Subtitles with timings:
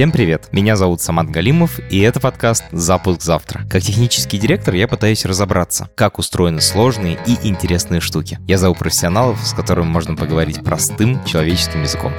[0.00, 0.48] Всем привет!
[0.50, 3.66] Меня зовут Самат Галимов, и это подкаст «Запуск завтра».
[3.68, 8.38] Как технический директор я пытаюсь разобраться, как устроены сложные и интересные штуки.
[8.46, 12.14] Я зову профессионалов, с которыми можно поговорить простым человеческим языком.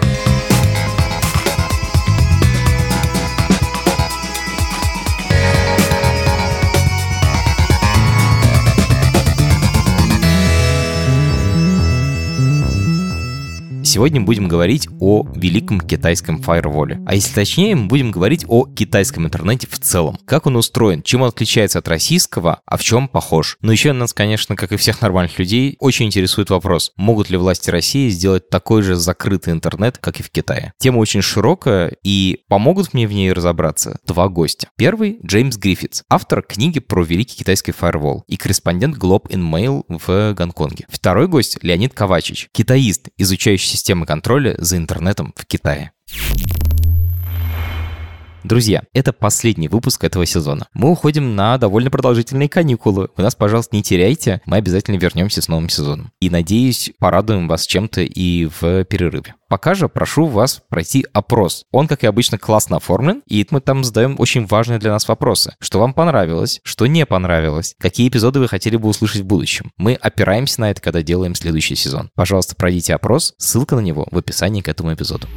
[13.91, 17.01] Сегодня будем говорить о великом китайском фаерволе.
[17.05, 20.17] А если точнее, мы будем говорить о китайском интернете в целом.
[20.23, 23.57] Как он устроен, чем он отличается от российского, а в чем похож.
[23.59, 27.69] Но еще нас, конечно, как и всех нормальных людей, очень интересует вопрос, могут ли власти
[27.69, 30.71] России сделать такой же закрытый интернет, как и в Китае.
[30.77, 34.69] Тема очень широкая, и помогут мне в ней разобраться два гостя.
[34.77, 40.33] Первый— Джеймс Гриффитс, автор книги про великий китайский фаервол и корреспондент Globe in Mail в
[40.33, 40.85] Гонконге.
[40.87, 45.91] Второй гость— Леонид Ковачич, китаист, изучающий системы контроля за интернетом в Китае.
[48.43, 50.67] Друзья, это последний выпуск этого сезона.
[50.73, 53.09] Мы уходим на довольно продолжительные каникулы.
[53.15, 54.41] Вы нас, пожалуйста, не теряйте.
[54.45, 56.11] Мы обязательно вернемся с новым сезоном.
[56.19, 59.35] И, надеюсь, порадуем вас чем-то и в перерыве.
[59.47, 61.65] Пока же прошу вас пройти опрос.
[61.71, 65.53] Он, как и обычно, классно оформлен, и мы там задаем очень важные для нас вопросы.
[65.59, 69.71] Что вам понравилось, что не понравилось, какие эпизоды вы хотели бы услышать в будущем.
[69.77, 72.09] Мы опираемся на это, когда делаем следующий сезон.
[72.15, 75.27] Пожалуйста, пройдите опрос, ссылка на него в описании к этому эпизоду.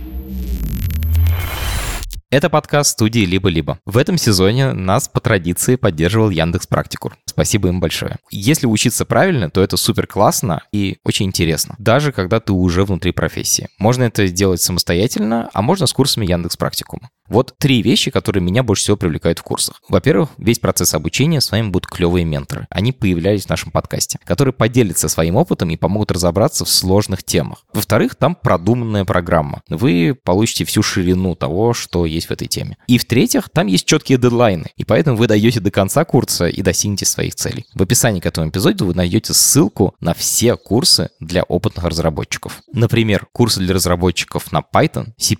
[2.34, 3.78] Это подкаст студии «Либо-либо».
[3.86, 7.16] В этом сезоне нас по традиции поддерживал Яндекс Практикур.
[7.34, 8.16] Спасибо им большое.
[8.30, 11.74] Если учиться правильно, то это супер классно и очень интересно.
[11.78, 13.68] Даже когда ты уже внутри профессии.
[13.78, 17.10] Можно это сделать самостоятельно, а можно с курсами Яндекс Практикума.
[17.28, 19.80] Вот три вещи, которые меня больше всего привлекают в курсах.
[19.88, 22.66] Во-первых, весь процесс обучения с вами будут клевые менторы.
[22.68, 27.64] Они появлялись в нашем подкасте, которые поделятся своим опытом и помогут разобраться в сложных темах.
[27.72, 29.62] Во-вторых, там продуманная программа.
[29.68, 32.76] Вы получите всю ширину того, что есть в этой теме.
[32.86, 37.06] И в-третьих, там есть четкие дедлайны, и поэтому вы дойдете до конца курса и достигнете
[37.24, 37.66] своих целей.
[37.74, 42.62] В описании к этому эпизоду вы найдете ссылку на все курсы для опытных разработчиков.
[42.72, 45.34] Например, курсы для разработчиков на Python, C++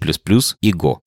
[0.60, 0.98] и Go.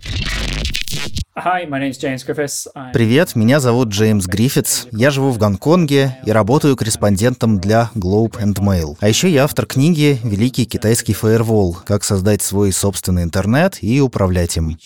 [2.93, 4.87] Привет, меня зовут Джеймс Гриффитс.
[4.91, 8.97] Я живу в Гонконге и работаю корреспондентом для Globe and Mail.
[8.99, 11.77] А еще я автор книги «Великий китайский фаервол.
[11.85, 14.79] Как создать свой собственный интернет и управлять им».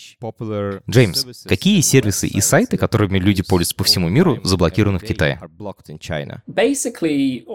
[0.90, 5.40] Джеймс, какие сервисы и сайты, которыми люди пользуются по всему миру, заблокированы в Китае?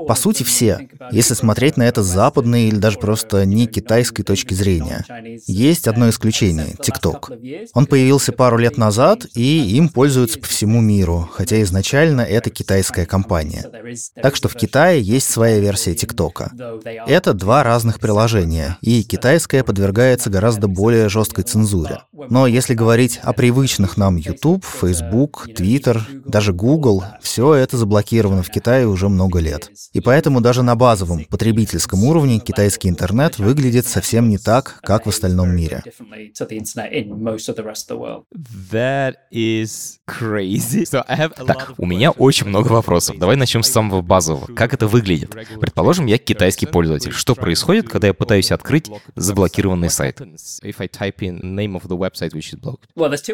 [0.08, 0.88] По сути, все.
[1.10, 5.04] Если смотреть на это с западной или даже просто не китайской точки зрения.
[5.46, 7.68] Есть одно исключение— TikTok.
[7.74, 12.50] Он появился пару лет назад назад, и им пользуются по всему миру, хотя изначально это
[12.50, 13.64] китайская компания.
[14.22, 16.52] Так что в Китае есть своя версия ТикТока.
[17.06, 22.02] Это два разных приложения, и китайская подвергается гораздо более жесткой цензуре.
[22.30, 28.50] Но если говорить о привычных нам YouTube, Facebook, Twitter, даже Google, все это заблокировано в
[28.50, 29.70] Китае уже много лет.
[29.92, 35.08] И поэтому даже на базовом потребительском уровне китайский интернет выглядит совсем не так, как в
[35.08, 35.82] остальном мире.
[38.76, 40.84] That is crazy.
[40.84, 43.16] So I have так, у меня очень много вопросов.
[43.18, 44.52] Давай начнем с самого базового.
[44.54, 45.34] Как это выглядит?
[45.58, 47.10] Предположим, я китайский пользователь.
[47.10, 50.20] Что происходит, когда я пытаюсь открыть заблокированный сайт?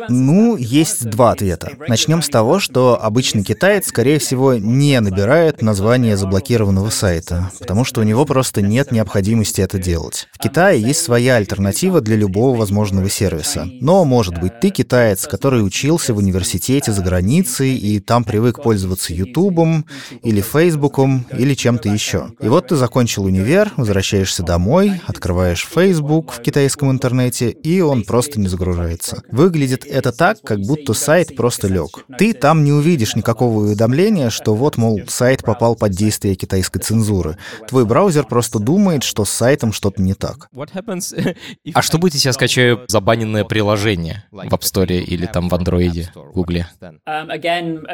[0.09, 1.73] Ну, есть два ответа.
[1.89, 8.01] Начнем с того, что обычный китаец, скорее всего, не набирает название заблокированного сайта, потому что
[8.01, 10.29] у него просто нет необходимости это делать.
[10.33, 13.67] В Китае есть своя альтернатива для любого возможного сервиса.
[13.81, 19.15] Но, может быть, ты китаец, который учился в университете за границей и там привык пользоваться
[19.15, 19.87] Ютубом
[20.23, 22.33] или Фейсбуком или чем-то еще.
[22.39, 28.39] И вот ты закончил универ, возвращаешься домой, открываешь Facebook в китайском интернете, и он просто
[28.39, 29.23] не загружается.
[29.31, 32.05] Выглядит это так, как будто сайт просто лег.
[32.19, 37.39] Ты там не увидишь никакого уведомления, что вот, мол, сайт попал под действие китайской цензуры.
[37.71, 40.51] Твой браузер просто думает, что с сайтом что-то не так.
[41.75, 45.55] А что будет, если я скачаю забаненное приложение в App Store или или там в
[45.55, 46.69] андроиде, гугле?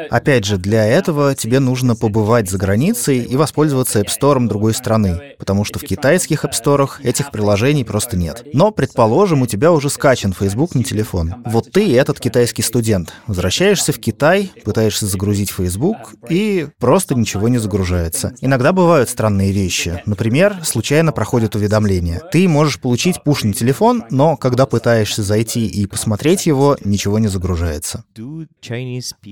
[0.09, 5.35] Опять же, для этого тебе нужно побывать за границей и воспользоваться App Store другой страны,
[5.37, 8.43] потому что в китайских App Store этих приложений просто нет.
[8.53, 11.35] Но, предположим, у тебя уже скачан Facebook на телефон.
[11.45, 13.13] Вот ты этот китайский студент.
[13.27, 18.33] Возвращаешься в Китай, пытаешься загрузить Facebook, и просто ничего не загружается.
[18.41, 20.01] Иногда бывают странные вещи.
[20.05, 22.21] Например, случайно проходит уведомление.
[22.31, 27.27] Ты можешь получить пуш на телефон, но когда пытаешься зайти и посмотреть его, ничего не
[27.27, 28.03] загружается.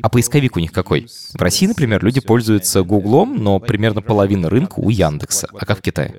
[0.02, 1.08] А поисковик у них какой?
[1.34, 5.48] В России, например, люди пользуются Гуглом, но примерно половина рынка у Яндекса.
[5.54, 6.14] А как в Китае?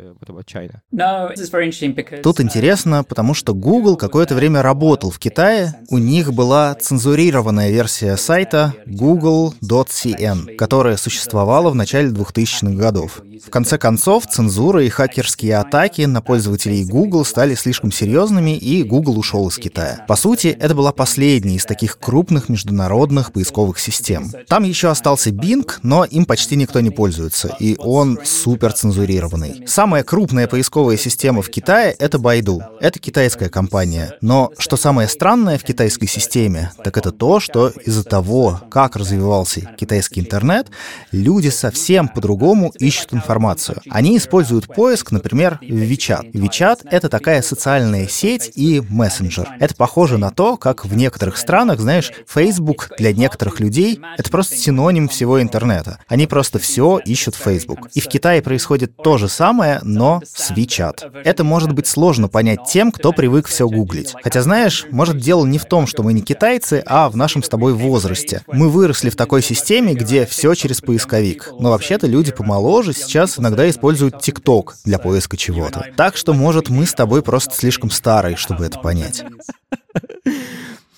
[2.22, 7.70] Тут интересно, потому что Google какое-то время работал работал в Китае, у них была цензурированная
[7.70, 13.22] версия сайта google.cn, которая существовала в начале 2000-х годов.
[13.44, 19.18] В конце концов, цензура и хакерские атаки на пользователей Google стали слишком серьезными, и Google
[19.18, 20.04] ушел из Китая.
[20.08, 24.32] По сути, это была последняя из таких крупных международных поисковых систем.
[24.48, 29.64] Там еще остался Bing, но им почти никто не пользуется, и он супер цензурированный.
[29.66, 32.60] Самая крупная поисковая система в Китае— это Baidu.
[32.80, 34.14] Это китайская компания.
[34.20, 39.60] Но что самое странное в китайской системе, так это то, что из-за того, как развивался
[39.78, 40.68] китайский интернет,
[41.12, 43.80] люди совсем по-другому ищут информацию.
[43.90, 46.32] Они используют поиск, например, в WeChat.
[46.32, 49.48] WeChat— это такая социальная сеть и мессенджер.
[49.60, 54.56] Это похоже на то, как в некоторых странах, знаешь, Facebook для некоторых людей— это просто
[54.56, 55.98] синоним всего интернета.
[56.08, 57.88] Они просто все ищут Facebook.
[57.94, 61.22] И в Китае происходит то же самое, но с WeChat.
[61.24, 64.14] Это может быть сложно понять тем, кто привык все гуглить.
[64.22, 67.48] Хотя, знаешь, может дело не в том, что мы не китайцы, а в нашем с
[67.48, 68.42] тобой возрасте.
[68.46, 71.52] Мы выросли в такой системе, где все через поисковик.
[71.58, 75.86] Но вообще-то люди помоложе сейчас иногда используют TikTok для поиска чего-то.
[75.96, 79.24] Так что, может, мы с тобой просто слишком старые, чтобы это понять.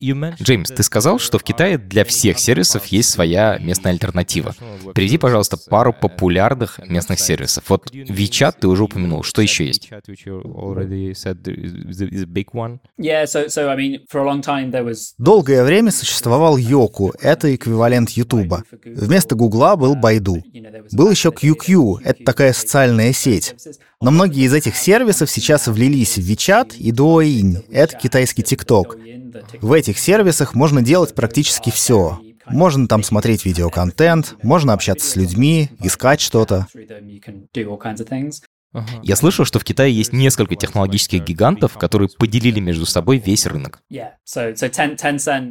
[0.00, 4.54] Джеймс, ты сказал, что в Китае для всех сервисов есть своя местная альтернатива.
[4.94, 7.64] Приведи, пожалуйста, пару популярных местных сервисов.
[7.68, 9.22] Вот WeChat ты уже упомянул.
[9.22, 9.90] Что еще есть?
[15.18, 18.64] Долгое время существовал Йоку, это эквивалент Ютуба.
[18.84, 20.42] Вместо Гугла был Байду.
[20.92, 23.54] Был еще QQ, это такая социальная сеть.
[24.02, 29.60] Но многие из этих сервисов сейчас влились в WeChat и Douyin, это китайский TikTok.
[29.60, 32.18] В этих сервисах можно делать практически все.
[32.46, 36.66] Можно там смотреть видеоконтент, можно общаться с людьми, искать что-то.
[39.02, 43.80] Я слышал, что в Китае есть несколько технологических гигантов, которые поделили между собой весь рынок.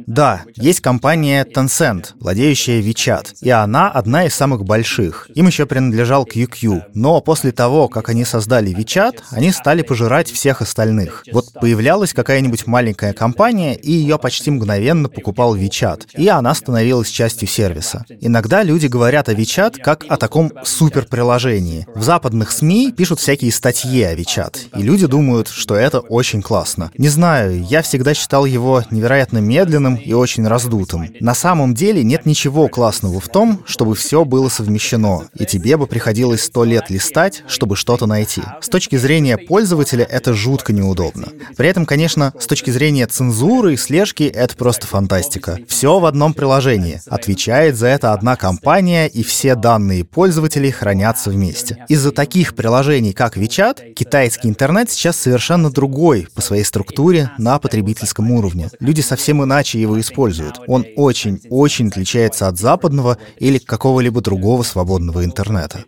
[0.06, 5.28] Да, есть компания Tencent, владеющая WeChat, и она одна из самых больших.
[5.34, 10.62] Им еще принадлежал QQ, но после того, как они создали WeChat, они стали пожирать всех
[10.62, 11.24] остальных.
[11.30, 17.48] Вот появлялась какая-нибудь маленькая компания, и ее почти мгновенно покупал WeChat, и она становилась частью
[17.48, 18.06] сервиса.
[18.20, 21.86] Иногда люди говорят о WeChat как о таком суперприложении.
[21.94, 26.42] В западных СМИ пишут пишут всякие статьи о Вичат, и люди думают, что это очень
[26.42, 26.92] классно.
[26.96, 31.08] Не знаю, я всегда считал его невероятно медленным и очень раздутым.
[31.18, 35.88] На самом деле нет ничего классного в том, чтобы все было совмещено, и тебе бы
[35.88, 38.42] приходилось сто лет листать, чтобы что-то найти.
[38.60, 41.30] С точки зрения пользователя это жутко неудобно.
[41.56, 45.58] При этом, конечно, с точки зрения цензуры и слежки это просто фантастика.
[45.66, 47.02] Все в одном приложении.
[47.08, 51.84] Отвечает за это одна компания, и все данные пользователей хранятся вместе.
[51.88, 57.58] Из-за таких приложений приложений, как WeChat, китайский интернет сейчас совершенно другой по своей структуре на
[57.58, 58.68] потребительском уровне.
[58.80, 60.60] Люди совсем иначе его используют.
[60.66, 65.84] Он очень-очень отличается от западного или какого-либо другого свободного интернета.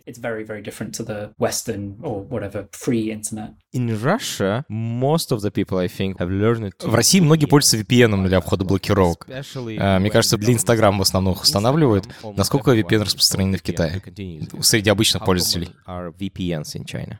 [6.79, 9.27] В России многие пользуются VPN для обхода блокировок.
[9.79, 12.07] А, мне кажется, для Инстаграма в основном их устанавливают.
[12.35, 14.01] Насколько VPN распространены в Китае
[14.61, 15.69] среди обычных пользователей?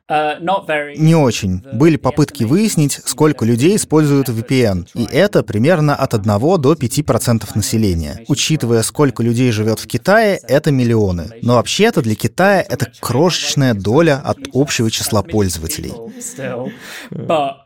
[0.09, 1.63] Uh, Не очень.
[1.73, 6.25] Были попытки выяснить, сколько людей используют VPN, и это примерно от 1
[6.61, 8.23] до 5% населения.
[8.27, 11.31] Учитывая, сколько людей живет в Китае, это миллионы.
[11.41, 15.93] Но вообще-то для Китая это крошечная доля от общего числа пользователей.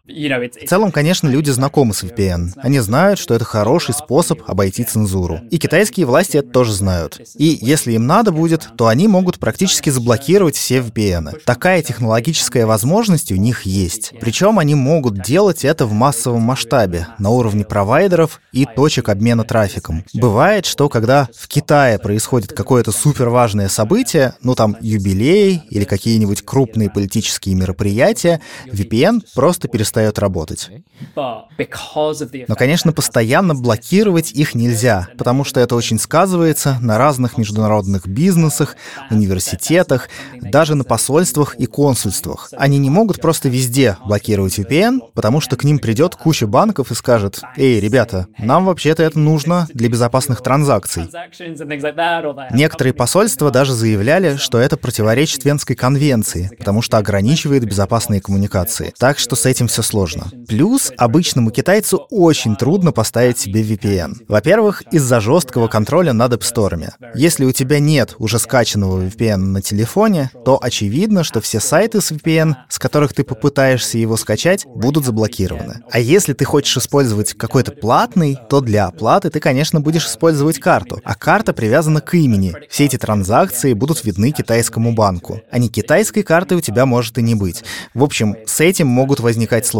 [0.07, 2.53] В целом, конечно, люди знакомы с VPN.
[2.57, 5.41] Они знают, что это хороший способ обойти цензуру.
[5.51, 7.19] И китайские власти это тоже знают.
[7.35, 11.41] И если им надо будет, то они могут практически заблокировать все VPN.
[11.45, 14.13] Такая технологическая возможность у них есть.
[14.21, 20.05] Причем они могут делать это в массовом масштабе, на уровне провайдеров и точек обмена трафиком.
[20.13, 26.89] Бывает, что когда в Китае происходит какое-то суперважное событие, ну там юбилей или какие-нибудь крупные
[26.89, 28.39] политические мероприятия,
[28.71, 30.69] VPN просто перестает перестает работать.
[31.15, 38.75] Но, конечно, постоянно блокировать их нельзя, потому что это очень сказывается на разных международных бизнесах,
[39.09, 42.49] университетах, даже на посольствах и консульствах.
[42.57, 46.95] Они не могут просто везде блокировать VPN, потому что к ним придет куча банков и
[46.95, 51.09] скажет, «Эй, ребята, нам вообще-то это нужно для безопасных транзакций».
[52.51, 58.93] Некоторые посольства даже заявляли, что это противоречит Венской конвенции, потому что ограничивает безопасные коммуникации.
[58.97, 60.27] Так что с этим все сложно.
[60.48, 64.25] Плюс обычному китайцу очень трудно поставить себе VPN.
[64.27, 66.67] Во-первых, из-за жесткого контроля над App Store.
[67.15, 72.12] Если у тебя нет уже скачанного VPN на телефоне, то очевидно, что все сайты с
[72.12, 75.82] VPN, с которых ты попытаешься его скачать, будут заблокированы.
[75.89, 81.00] А если ты хочешь использовать какой-то платный, то для оплаты ты, конечно, будешь использовать карту.
[81.03, 82.53] А карта привязана к имени.
[82.70, 85.41] Все эти транзакции будут видны китайскому банку.
[85.50, 87.63] А не китайской карты у тебя может и не быть.
[87.94, 89.76] В общем, с этим могут возникать сложности.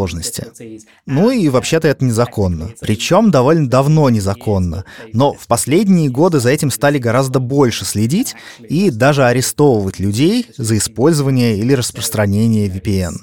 [1.06, 2.70] Ну и вообще-то это незаконно.
[2.80, 4.86] Причем довольно давно незаконно.
[5.14, 10.78] Но в последние годы за этим стали гораздо больше следить и даже арестовывать людей за
[10.78, 13.14] использование или распространение VPN.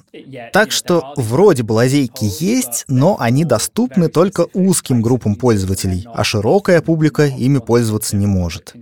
[0.52, 6.81] Так что вроде бы лазейки есть, но они доступны только узким группам пользователей, а широкая
[6.81, 8.75] публика ими пользоваться не может.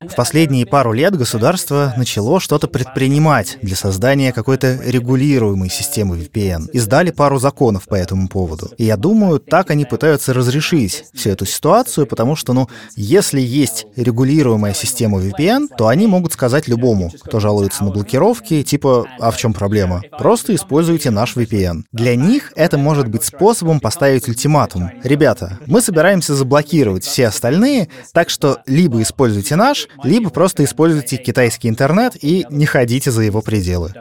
[0.00, 6.70] В последние пару лет государство начало что-то предпринимать для создания какой-то регулируемой системы VPN.
[6.72, 8.70] Издали пару законов по этому поводу.
[8.76, 13.86] И я думаю, так они пытаются разрешить всю эту ситуацию, потому что, ну, если есть
[13.96, 19.36] регулируемая система VPN, то они могут сказать любому, кто жалуется на блокировки, типа, а в
[19.36, 20.02] чем проблема?
[20.18, 21.82] Просто используйте наш VPN.
[21.92, 24.90] Для них это может быть способом поставить ультиматум.
[25.02, 31.16] Ребята, мы собираемся заблокировать все остальные, так что либо используйте наш, наш, либо просто используйте
[31.16, 33.92] китайский интернет и не ходите за его пределы.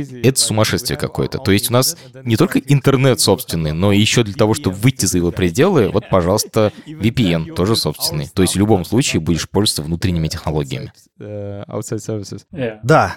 [0.00, 1.38] Это сумасшествие какое-то.
[1.38, 5.18] То есть у нас не только интернет собственный, но еще для того, чтобы выйти за
[5.18, 8.28] его пределы, вот, пожалуйста, VPN тоже собственный.
[8.32, 10.92] То есть в любом случае будешь пользоваться внутренними технологиями.
[12.82, 13.16] Да.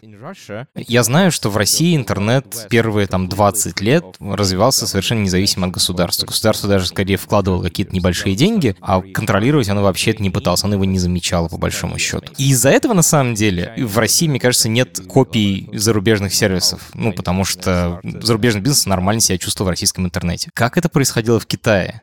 [0.76, 6.28] Я знаю, что в России интернет первые там 20 лет развивался совершенно независимо от государства.
[6.28, 10.86] Государство даже скорее вкладывало какие-то небольшие деньги, а контролировать оно вообще не пыталось, оно его
[10.86, 12.32] не замечало по большому счету.
[12.38, 16.58] И из-за этого, на самом деле, в России, мне кажется, нет копий зарубежных сервисов.
[16.94, 20.50] Ну, потому что зарубежный бизнес нормально себя чувствовал в российском интернете.
[20.54, 22.02] Как это происходило в Китае?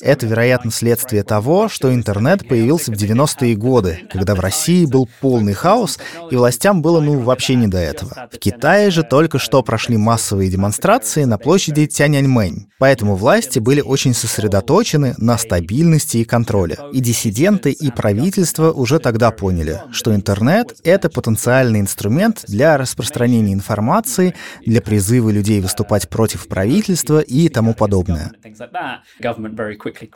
[0.00, 5.52] Это, вероятно, следствие того, что интернет появился в 90-е годы, когда в России был полный
[5.52, 5.98] хаос,
[6.30, 8.28] и властям было, ну, вообще не до этого.
[8.32, 12.68] В Китае же только что прошли массовые демонстрации на площади Тяньаньмэнь.
[12.78, 16.78] Поэтому власти были очень сосредоточены на стабильности и контроле.
[16.92, 24.34] И диссиденты, и правительство уже тогда поняли, что интернет— это потенциальный инструмент для распространения информации,
[24.64, 28.32] для призыва людей выступать против правительства и тому подобное.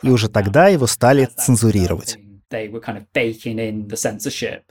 [0.01, 2.17] И уже тогда его стали цензурировать.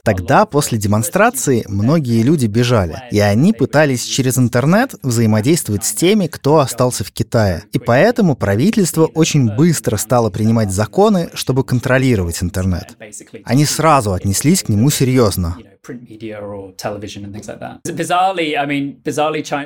[0.03, 6.59] Тогда, после демонстрации, многие люди бежали, и они пытались через интернет взаимодействовать с теми, кто
[6.59, 7.63] остался в Китае.
[7.71, 12.97] И поэтому правительство очень быстро стало принимать законы, чтобы контролировать интернет.
[13.43, 15.57] Они сразу отнеслись к нему серьезно.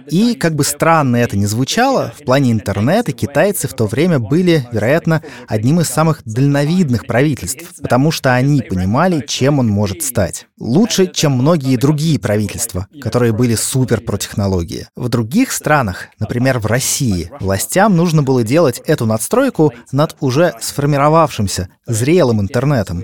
[0.10, 4.66] И, как бы странно это ни звучало, в плане интернета китайцы в то время были,
[4.72, 10.48] вероятно, одним из самых дальновидных правительств, потому что они понимали, чем он может стать.
[10.60, 14.88] Лучше, чем многие другие правительства, которые были супер про технологии.
[14.96, 21.70] В других странах, например, в России, властям нужно было делать эту надстройку над уже сформировавшимся,
[21.86, 23.04] зрелым интернетом.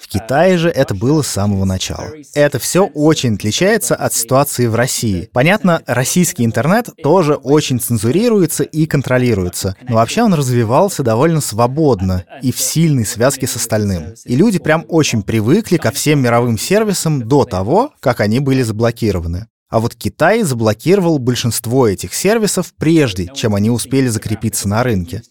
[0.00, 2.08] В Китае же это было с самого начала.
[2.34, 5.28] Это все очень отличается от ситуации в России.
[5.32, 12.50] Понятно, российский интернет тоже очень цензурируется и контролируется, но вообще он развивался довольно свободно и
[12.50, 14.14] в сильной связке с остальным.
[14.24, 19.49] И люди прям очень привыкли ко всем мировым сервисам до того, как они были заблокированы.
[19.70, 25.22] А вот Китай заблокировал большинство этих сервисов прежде, чем они успели закрепиться на рынке.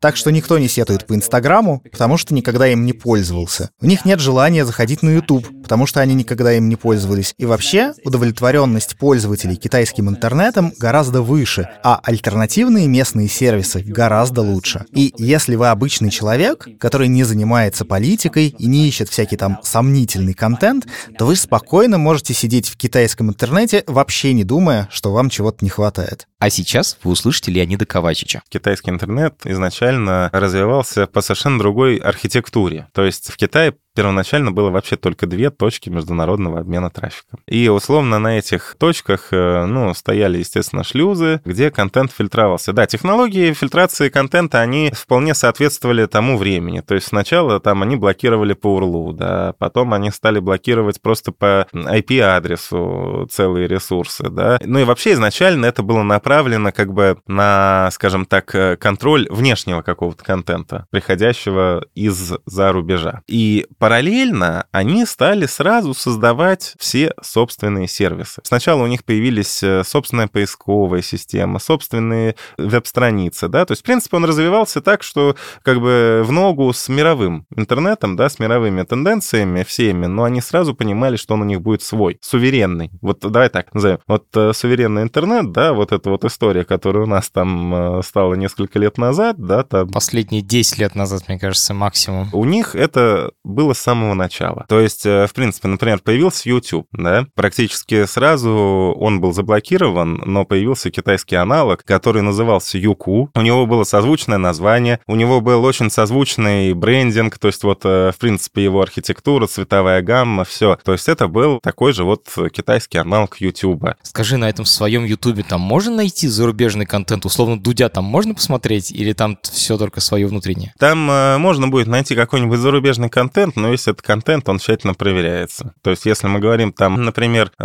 [0.00, 3.70] Так что никто не сетует по Инстаграму, потому что никогда им не пользовался.
[3.80, 7.34] У них нет желания заходить на YouTube, потому что они никогда им не пользовались.
[7.38, 14.84] И вообще, удовлетворенность пользователей китайским интернетом гораздо выше, а альтернативные местные сервисы гораздо лучше.
[14.92, 20.34] И если вы обычный человек, который не занимается политикой и не ищет всякий там сомнительный
[20.34, 20.86] контент,
[21.18, 25.64] то вы спокойно можете сидеть в китайском интернете интернете, вообще не думая, что вам чего-то
[25.64, 26.26] не хватает.
[26.38, 28.42] А сейчас вы услышите Леонида Ковачича.
[28.50, 32.88] Китайский интернет изначально развивался по совершенно другой архитектуре.
[32.92, 37.40] То есть в Китае первоначально было вообще только две точки международного обмена трафиком.
[37.46, 42.72] И условно на этих точках, э, ну, стояли, естественно, шлюзы, где контент фильтровался.
[42.72, 46.80] Да, технологии фильтрации контента, они вполне соответствовали тому времени.
[46.80, 51.66] То есть сначала там они блокировали по URL, да, потом они стали блокировать просто по
[51.72, 54.58] IP-адресу целые ресурсы, да.
[54.62, 59.28] Ну и вообще изначально это было на направлена как бы на, скажем так, э, контроль
[59.30, 63.20] внешнего какого-то контента, приходящего из-за рубежа.
[63.28, 68.40] И параллельно они стали сразу создавать все собственные сервисы.
[68.42, 74.16] Сначала у них появились э, собственная поисковая система, собственные веб-страницы, да, то есть, в принципе,
[74.16, 79.62] он развивался так, что как бы в ногу с мировым интернетом, да, с мировыми тенденциями
[79.62, 82.90] всеми, но они сразу понимали, что он у них будет свой, суверенный.
[83.00, 84.00] Вот давай так назовем.
[84.08, 88.34] Вот э, суверенный интернет, да, вот эта вот история, которая у нас там э, стала
[88.34, 89.90] несколько лет назад, да, там...
[89.90, 92.30] Последние 10 лет назад, мне кажется, максимум.
[92.32, 94.64] У них это было с самого начала.
[94.68, 98.50] То есть, э, в принципе, например, появился YouTube, да, практически сразу
[98.98, 103.30] он был заблокирован, но появился китайский аналог, который назывался Юку.
[103.34, 108.14] У него было созвучное название, у него был очень созвучный брендинг, то есть вот, в
[108.18, 110.78] принципе, его архитектура, цветовая гамма, все.
[110.84, 113.84] То есть это был такой же вот китайский аналог YouTube.
[114.02, 117.24] Скажи, на этом своем YouTube там можно найти зарубежный контент?
[117.24, 118.90] Условно, Дудя там можно посмотреть?
[118.92, 120.72] Или там все только свое внутреннее?
[120.78, 125.74] Там э, можно будет найти какой-нибудь зарубежный контент, но если это контент, он тщательно проверяется.
[125.82, 127.64] То есть если мы говорим там, например, э,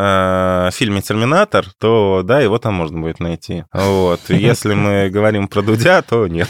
[0.68, 3.66] о фильме «Терминатор», то да, его там можно будет найти.
[3.74, 4.22] Вот.
[4.30, 6.50] Если мы говорим про Дудя, то нет.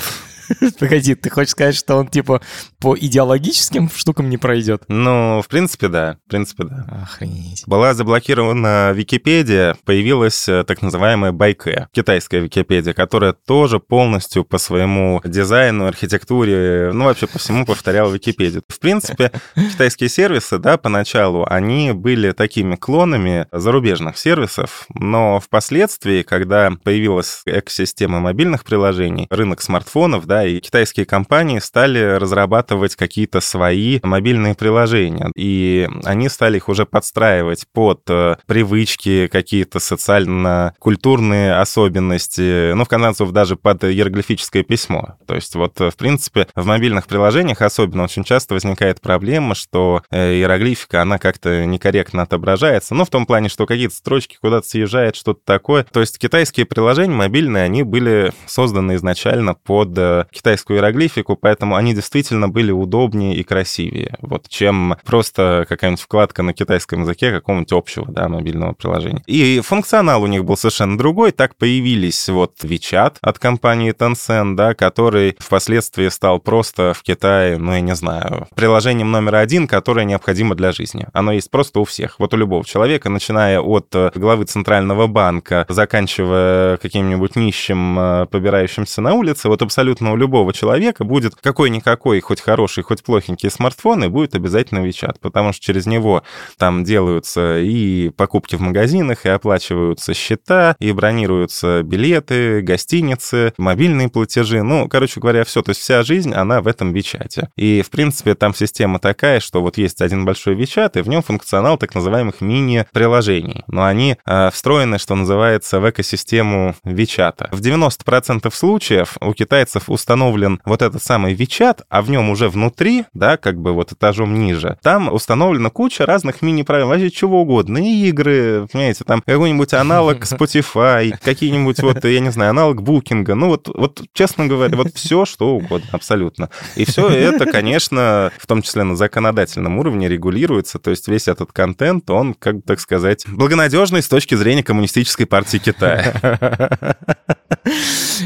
[0.79, 2.41] Погоди, ты хочешь сказать, что он типа
[2.79, 4.84] по идеологическим штукам не пройдет?
[4.88, 6.17] Ну, в принципе, да.
[6.25, 6.86] В принципе, да.
[7.03, 7.63] Охренеть.
[7.67, 15.22] Была заблокирована Википедия, появилась э, так называемая Байке, китайская Википедия, которая тоже полностью по своему
[15.24, 18.63] дизайну, архитектуре, ну, вообще по всему повторяла Википедию.
[18.67, 26.72] В принципе, китайские сервисы, да, поначалу, они были такими клонами зарубежных сервисов, но впоследствии, когда
[26.84, 34.56] появилась экосистема мобильных приложений, рынок смартфонов, да, и китайские компании стали разрабатывать какие-то свои мобильные
[34.56, 42.88] приложения, и они стали их уже подстраивать под э, привычки, какие-то социально-культурные особенности, ну, в
[42.88, 45.16] конце концов, даже под иероглифическое письмо.
[45.28, 50.34] То есть вот, в принципе, в мобильных приложениях особенно очень часто возникает проблема, что э,
[50.36, 55.42] иероглифика, она как-то некорректно отображается, ну, в том плане, что какие-то строчки куда-то съезжают, что-то
[55.44, 55.84] такое.
[55.84, 61.94] То есть китайские приложения мобильные, они были созданы изначально под э, китайскую иероглифику, поэтому они
[61.94, 68.08] действительно были удобнее и красивее, вот, чем просто какая-нибудь вкладка на китайском языке какого-нибудь общего,
[68.10, 69.24] да, мобильного приложения.
[69.28, 74.74] И функционал у них был совершенно другой, так появились вот WeChat от компании Tencent, да,
[74.74, 80.55] который впоследствии стал просто в Китае, ну, я не знаю, приложением номер один, которое необходимо
[80.55, 81.08] для жизни.
[81.14, 85.66] Оно есть просто у всех, вот у любого человека, начиная от э, главы Центрального банка,
[85.70, 92.42] заканчивая каким-нибудь нищим, э, побирающимся на улице, вот абсолютно у любого человека будет какой-никакой, хоть
[92.42, 96.24] хороший, хоть плохенький смартфон, и будет обязательно WeChat, потому что через него
[96.58, 104.64] там делаются и покупки в магазинах, и оплачиваются счета, и бронируются билеты, гостиницы, мобильные платежи,
[104.64, 107.48] ну, короче говоря, все, то есть вся жизнь, она в этом WeChat.
[107.56, 111.22] И, в принципе, там система такая, что вот есть один большой WeChat, и в нем
[111.22, 113.64] функционал так называемых мини-приложений.
[113.68, 117.50] Но они э, встроены, что называется, в экосистему WeChat.
[117.52, 123.05] В 90% случаев у китайцев установлен вот этот самый WeChat, а в нем уже внутри,
[123.14, 128.09] да, как бы вот этажом ниже, там установлена куча разных мини-правил, вообще чего угодно, и
[128.09, 133.70] игры, понимаете, там какой-нибудь аналог Spotify, какие-нибудь вот, я не знаю, аналог букинга, ну вот,
[133.74, 136.50] вот честно говоря, вот все, что угодно, абсолютно.
[136.75, 141.51] И все это, конечно, в том числе на законодательном уровне регулируется, то есть весь этот
[141.51, 146.14] контент, он, как так сказать, благонадежный с точки зрения коммунистической партии Китая.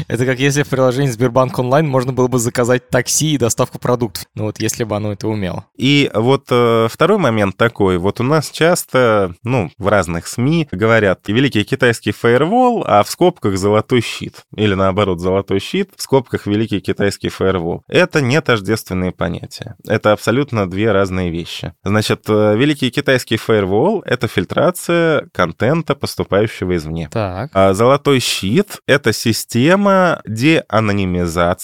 [0.08, 4.24] Это как если в приложении Сбербанк онлайн можно было бы заказать такси и доставку продуктов.
[4.34, 5.66] Ну вот если бы оно это умело.
[5.76, 7.98] И вот э, второй момент такой.
[7.98, 13.58] Вот у нас часто, ну, в разных СМИ говорят великий китайский фаервол, а в скобках
[13.58, 14.44] золотой щит.
[14.54, 17.82] Или наоборот, золотой щит, в скобках великий китайский фаервол.
[17.88, 19.74] Это не тождественные понятия.
[19.86, 21.74] Это абсолютно две разные вещи.
[21.82, 27.08] Значит, э, великий китайский фаервол— это фильтрация контента, поступающего извне.
[27.12, 27.50] Так.
[27.54, 31.55] А золотой щит— это система деанонимизации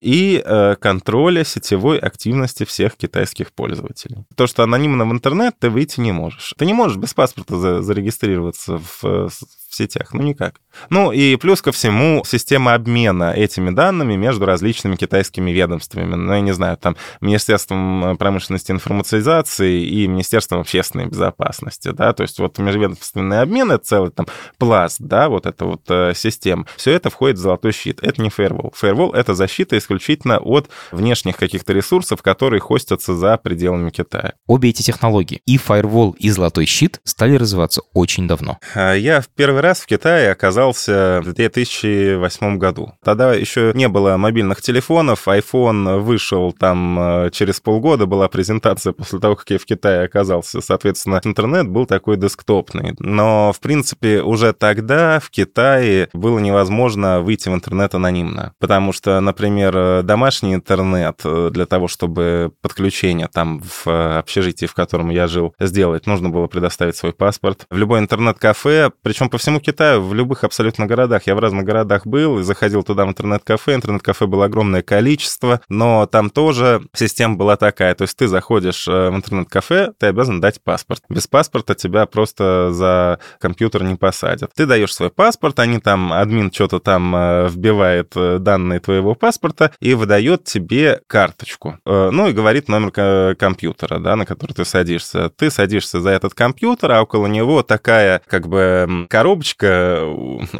[0.00, 4.24] и э, контроля сетевой активности всех китайских пользователей.
[4.36, 6.54] То, что анонимно в интернет, ты выйти не можешь.
[6.56, 10.60] Ты не можешь без паспорта за зарегистрироваться в, в сетях, ну никак.
[10.88, 16.14] Ну и плюс ко всему система обмена этими данными между различными китайскими ведомствами.
[16.14, 22.22] Ну, я не знаю, там Министерством промышленности и информатизации и Министерством общественной безопасности, да, то
[22.22, 24.26] есть вот межведомственный обмен— это целый там
[24.58, 26.66] пласт, да, вот эта вот э, система.
[26.76, 28.00] Все это входит в золотой щит.
[28.02, 28.72] Это не фаервол.
[28.74, 34.34] Фаервол— это защита исключительно от внешних каких-то ресурсов, которые хостятся за пределами Китая.
[34.46, 38.58] Обе эти технологии, и фаервол, и золотой щит, стали развиваться очень давно.
[38.74, 42.92] А, я в первый раз в Китае оказался в 2008 году.
[43.04, 49.18] Тогда еще не было мобильных телефонов, iPhone вышел там э, через полгода, была презентация после
[49.18, 50.60] того, как я в Китае оказался.
[50.60, 52.94] Соответственно, интернет был такой десктопный.
[52.98, 58.52] Но, в принципе, уже тогда в Китае было невозможно выйти в интернет анонимно.
[58.58, 65.10] Потому что, например, домашний интернет э, для того, чтобы подключение там в общежитии, в котором
[65.10, 67.66] я жил, сделать, нужно было предоставить свой паспорт.
[67.70, 71.26] В любой интернет-кафе, причем по всему Китаю, в любых абсолютно городах.
[71.26, 73.74] Я в разных городах был и заходил туда в интернет-кафе.
[73.74, 77.94] Интернет-кафе было огромное количество, но там тоже система была такая.
[77.94, 81.02] То есть ты заходишь э, в интернет-кафе, ты обязан дать паспорт.
[81.08, 84.52] Без паспорта тебя просто за компьютер не посадят.
[84.54, 89.72] Ты даешь свой паспорт, они там, админ что-то там э, вбивает э, данные твоего паспорта
[89.80, 91.78] и выдает тебе карточку.
[91.84, 95.30] Ну и говорит номер компьютера, да, на который ты садишься.
[95.30, 99.06] Ты садишься за этот компьютер, а около него такая как бы
[99.40, 100.04] коробочка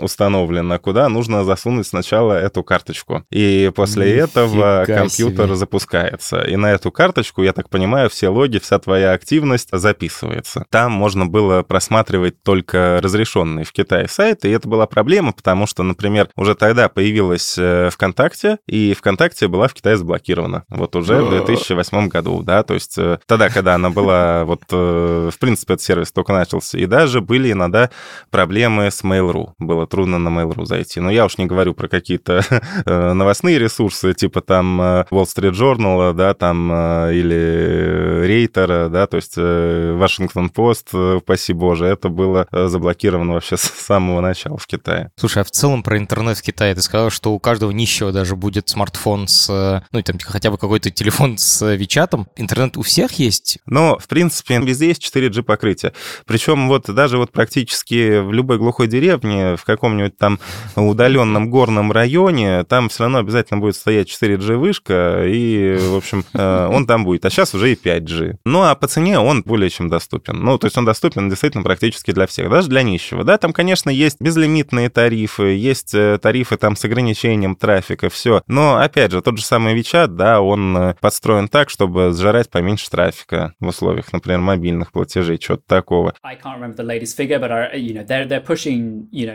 [0.00, 3.24] установлена, куда нужно засунуть сначала эту карточку.
[3.30, 5.56] И после Нифига этого компьютер себе.
[5.56, 6.42] запускается.
[6.42, 10.64] И на эту карточку, я так понимаю, все логи, вся твоя активность записывается.
[10.70, 15.82] Там можно было просматривать только разрешенные в Китае сайты, и это была проблема, потому что,
[15.82, 20.64] например, уже тогда появилась э, ВКонтакте, и ВКонтакте была в Китае заблокирована.
[20.68, 25.30] Вот уже в 2008 году, да, то есть э, тогда, когда она была, вот, э,
[25.32, 27.90] в принципе, этот сервис только начался, и даже были иногда
[28.30, 29.50] проблемы с Mail.ru.
[29.58, 31.00] Было трудно на Mail.ru зайти.
[31.00, 32.42] Но я уж не говорю про какие-то
[32.86, 36.72] новостные ресурсы, типа там Wall Street Journal, да, там,
[37.10, 44.20] или Рейтера, да, то есть Washington Post, упаси боже, это было заблокировано вообще с самого
[44.20, 45.10] начала в Китае.
[45.16, 48.36] Слушай, а в целом про интернет в Китае ты сказал, что у каждого нищего даже
[48.36, 52.28] будет смартфон с, ну, там, хотя бы какой-то телефон с Вичатом.
[52.36, 53.58] Интернет у всех есть?
[53.66, 55.92] Но, в принципе, везде есть 4G покрытие.
[56.26, 60.38] Причем вот даже вот практически в любой глухой деревне, в каком-нибудь там
[60.76, 66.68] удаленном горном районе, там все равно обязательно будет стоять 4G вышка, и, в общем, э,
[66.70, 67.24] он там будет.
[67.24, 68.36] А сейчас уже и 5G.
[68.44, 70.42] Ну, а по цене он более чем доступен.
[70.42, 73.24] Ну, то есть он доступен действительно практически для всех, даже для нищего.
[73.24, 78.42] Да, там, конечно, есть безлимитные тарифы, есть э, тарифы там с ограничением трафика, все.
[78.46, 82.90] Но, опять же, тот же самый WeChat, да, он э, подстроен так, чтобы сжирать поменьше
[82.90, 86.14] трафика в условиях, например, мобильных платежей, что-то такого.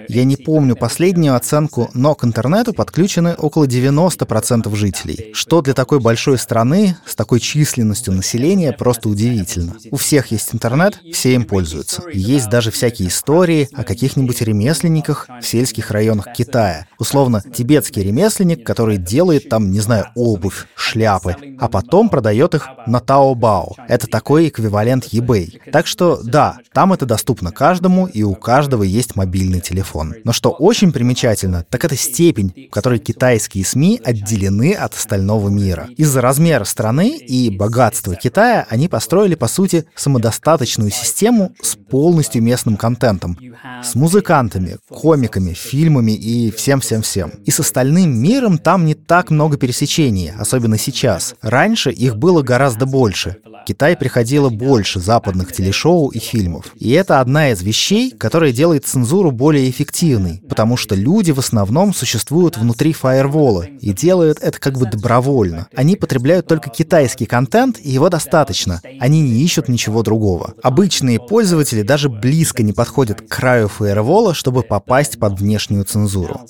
[0.08, 6.00] Я не помню последнюю оценку, но к интернету подключены около 90% жителей, что для такой
[6.00, 9.76] большой страны с такой численностью населения просто удивительно.
[9.92, 12.04] У всех есть интернет, все им пользуются.
[12.12, 16.88] Есть даже всякие истории о каких-нибудь ремесленниках в сельских районах Китая.
[17.00, 22.98] Условно, тибетский ремесленник, который делает там, не знаю, обувь, шляпы, а потом продает их на
[22.98, 23.74] Taobao.
[23.88, 25.72] Это такой эквивалент eBay.
[25.72, 30.16] Так что да, там это доступно каждому, и у каждого есть мобильный телефон.
[30.24, 35.90] Но что очень примечательно, так это степень, в которой китайские СМИ отделены от остального мира.
[35.98, 42.78] Из-за размера страны и богатства Китая они построили, по сути, самодостаточную систему с полностью местным
[42.78, 43.38] контентом.
[43.84, 47.32] С музыкантами, комиками, фильмами и всем-всем-всем.
[47.46, 51.36] И с остальным миром там не так много пересечений, особенно сейчас.
[51.42, 53.38] Раньше их было гораздо больше.
[53.66, 56.72] Китай приходило больше западных телешоу и фильмов.
[56.76, 61.94] И это одна из вещей, которая делает цензуру более эффективной, потому что люди в основном
[61.94, 65.68] существуют внутри фаервола и делают это как бы добровольно.
[65.76, 68.82] Они потребляют только китайский контент, и его достаточно.
[69.00, 70.54] Они не ищут ничего другого.
[70.62, 76.42] Обычные пользователи даже близко не подходят к краю фаервола, чтобы попасть под внешнюю цензуру.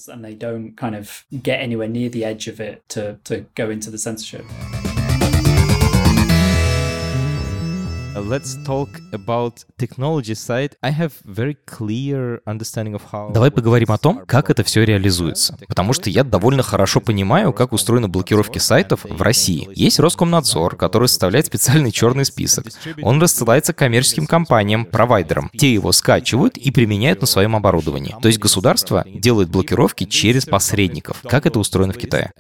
[8.15, 10.75] Let's talk about technology side.
[10.82, 13.32] I have very clear understanding of how...
[13.34, 15.58] Давай поговорим о том, как это все реализуется.
[15.67, 19.67] Потому что я довольно хорошо понимаю, как устроены блокировки сайтов в России.
[19.75, 22.67] Есть Роскомнадзор, который составляет специальный черный список.
[23.01, 25.49] Он рассылается коммерческим компаниям, провайдерам.
[25.54, 28.15] Те его скачивают и применяют на своем оборудовании.
[28.21, 31.21] То есть государство делает блокировки через посредников.
[31.23, 32.32] Как это устроено в Китае?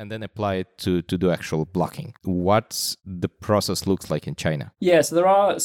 [2.25, 4.71] What the process looks like in China?
[4.79, 5.59] Yeah, so there are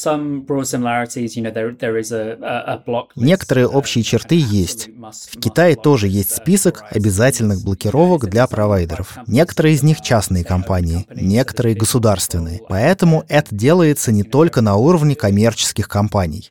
[3.16, 4.88] Некоторые общие черты есть.
[5.32, 9.18] В Китае тоже есть список обязательных блокировок для провайдеров.
[9.26, 12.60] Некоторые из них частные компании, некоторые государственные.
[12.68, 16.50] Поэтому это делается не только на уровне коммерческих компаний.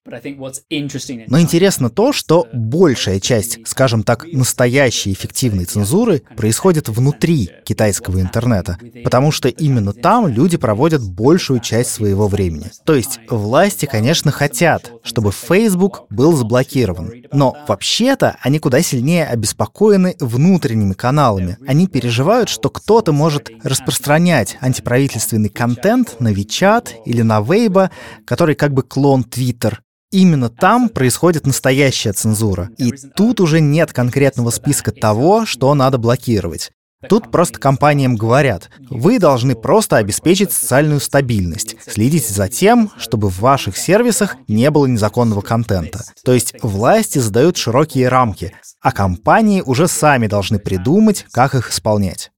[1.27, 8.77] Но интересно то, что большая часть, скажем так, настоящей эффективной цензуры происходит внутри китайского интернета,
[9.03, 12.71] потому что именно там люди проводят большую часть своего времени.
[12.85, 17.12] То есть власти, конечно, хотят, чтобы Facebook был заблокирован.
[17.32, 21.58] Но вообще-то они куда сильнее обеспокоены внутренними каналами.
[21.67, 27.89] Они переживают, что кто-то может распространять антиправительственный контент на WeChat или на Weibo,
[28.25, 29.78] который как бы клон Twitter,
[30.12, 32.71] Именно там происходит настоящая цензура.
[32.80, 36.71] И тут уже нет конкретного списка того, что надо блокировать.
[37.07, 43.39] Тут просто компаниям говорят, вы должны просто обеспечить социальную стабильность, следите за тем, чтобы в
[43.39, 46.03] ваших сервисах не было незаконного контента.
[46.25, 52.31] То есть власти задают широкие рамки, а компании уже сами должны придумать, как их исполнять.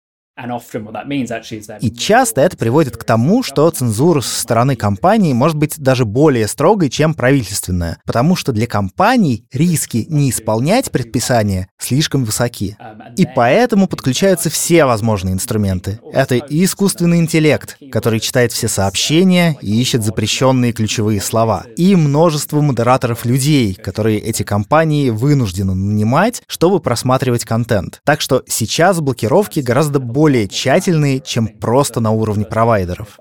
[1.82, 6.48] И часто это приводит к тому, что цензура со стороны компании может быть даже более
[6.48, 12.78] строгой, чем правительственная, потому что для компаний риски не исполнять предписания слишком высоки.
[12.80, 16.00] Um, и поэтому подключаются все возможные инструменты.
[16.14, 22.62] Это и искусственный интеллект, который читает все сообщения и ищет запрещенные ключевые слова, и множество
[22.62, 28.00] модераторов людей, которые эти компании вынуждены нанимать, чтобы просматривать контент.
[28.06, 33.20] Так что сейчас блокировки гораздо более более тщательные, чем просто на уровне провайдеров.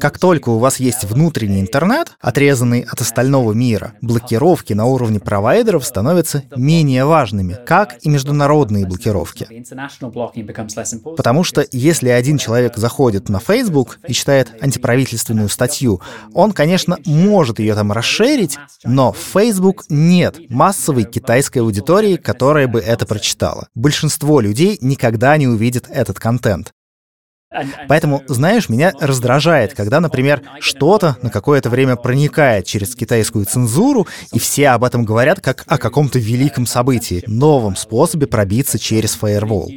[0.00, 5.84] Как только у вас есть внутренний интернет, отрезанный от остального мира, блокировки на уровне провайдеров
[5.84, 9.46] становятся менее важными, как и международные блокировки.
[11.16, 16.00] Потому что если один человек заходит на Facebook и читает антиправительственную статью,
[16.34, 22.80] он, конечно, может ее там расширить, но в Facebook нет массовой китайской аудитории, которая бы
[22.80, 23.68] это прочитала.
[23.74, 26.72] Большинство людей никогда не увидит этот контент.
[27.88, 34.38] Поэтому, знаешь, меня раздражает, когда, например, что-то на какое-то время проникает через китайскую цензуру, и
[34.38, 39.70] все об этом говорят как о каком-то великом событии, новом способе пробиться через фаервол.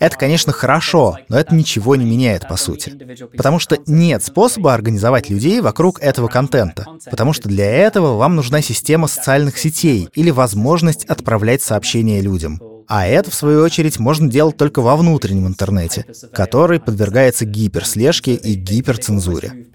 [0.00, 2.92] Это, конечно, хорошо, но это ничего не меняет, по сути.
[3.36, 6.86] Потому что нет способа организовать людей вокруг этого контента.
[7.10, 12.60] Потому что для этого вам нужна система социальных сетей или возможность отправлять сообщения людям.
[12.88, 18.54] А это, в свою очередь, можно делать только во внутреннем интернете, который подвергается гиперслежке и
[18.54, 19.66] гиперцензуре.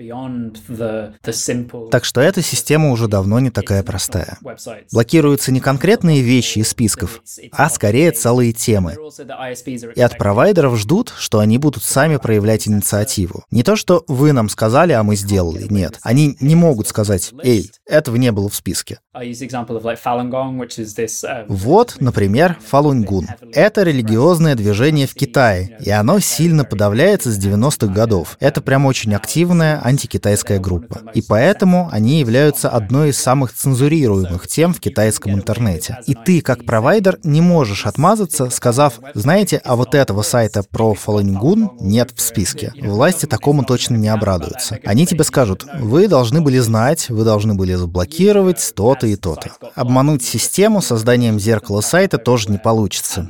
[1.92, 4.38] Так что эта система уже давно не такая простая.
[4.92, 8.96] Блокируются не конкретные вещи из списков, а скорее целые темы.
[9.96, 13.44] И от провайдеров ждут, что они будут сами проявлять инициативу.
[13.52, 15.68] Не то, что вы нам сказали, а мы сделали.
[15.70, 16.00] Нет.
[16.02, 19.00] Они не могут сказать, эй, этого не было в списке.
[21.48, 23.28] Вот, например, Falun Фалунгун.
[23.54, 28.38] Это религиозное движение в Китае, и оно сильно подавляется с 90-х годов.
[28.40, 31.02] Это прям очень активная антикитайская группа.
[31.14, 36.00] И поэтому они являются одной из самых цензурируемых тем в китайском интернете.
[36.08, 41.72] И ты, как провайдер, не можешь отмазаться, сказав, знаете, а вот этого сайта про Фалунгун
[41.80, 42.74] нет в списке.
[42.82, 44.80] Власти такому точно не обрадуются.
[44.86, 49.52] Они тебе скажут, вы должны были знать, вы должны были заблокировать то-то и то-то.
[49.76, 53.28] Обмануть систему созданием зеркала сайта тоже не получится получится.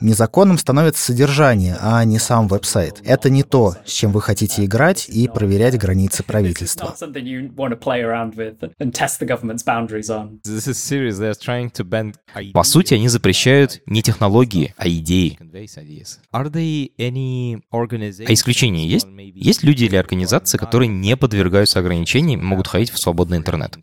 [0.00, 3.00] Незаконным становится содержание, а не сам веб-сайт.
[3.04, 6.94] Это не то, с чем вы хотите играть и проверять границы правительства.
[12.52, 15.38] По сути, они запрещают не технологии, а идеи.
[18.26, 19.06] А исключения есть?
[19.34, 23.78] Есть люди или организации, которые не подвергаются ограничениям и могут ходить в свободный интернет?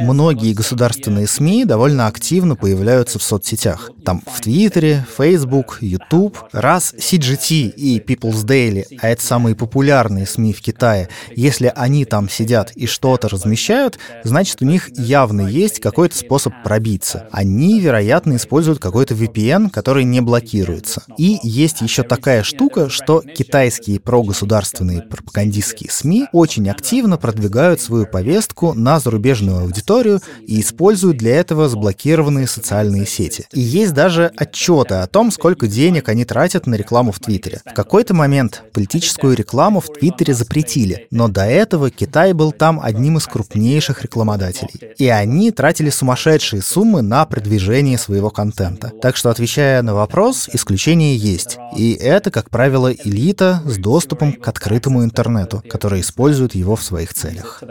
[0.00, 3.90] Многие государственные СМИ довольно активно появляются в соцсетях.
[4.04, 6.36] Там в Твиттере, Facebook, YouTube.
[6.50, 12.28] Раз CGT и People's Daily, а это самые популярные СМИ в Китае, если они там
[12.28, 17.28] сидят и что-то размещают, значит у них явно есть какой-то способ пробиться.
[17.30, 21.04] Они, вероятно, используют какой-то VPN, который не блокируется.
[21.18, 28.74] И есть еще такая штука, что китайские прогосударственные пропагандистские СМИ очень активно продвигают свою повестку
[28.74, 33.46] на зарубежные зарубежную аудиторию и используют для этого заблокированные социальные сети.
[33.52, 37.60] И есть даже отчеты о том, сколько денег они тратят на рекламу в Твиттере.
[37.66, 43.18] В какой-то момент политическую рекламу в Твиттере запретили, но до этого Китай был там одним
[43.18, 44.94] из крупнейших рекламодателей.
[44.98, 48.90] И они тратили сумасшедшие суммы на продвижение своего контента.
[49.02, 51.58] Так что, отвечая на вопрос, исключения есть.
[51.76, 57.12] И это, как правило, элита с доступом к открытому интернету, которая использует его в своих
[57.12, 57.62] целях.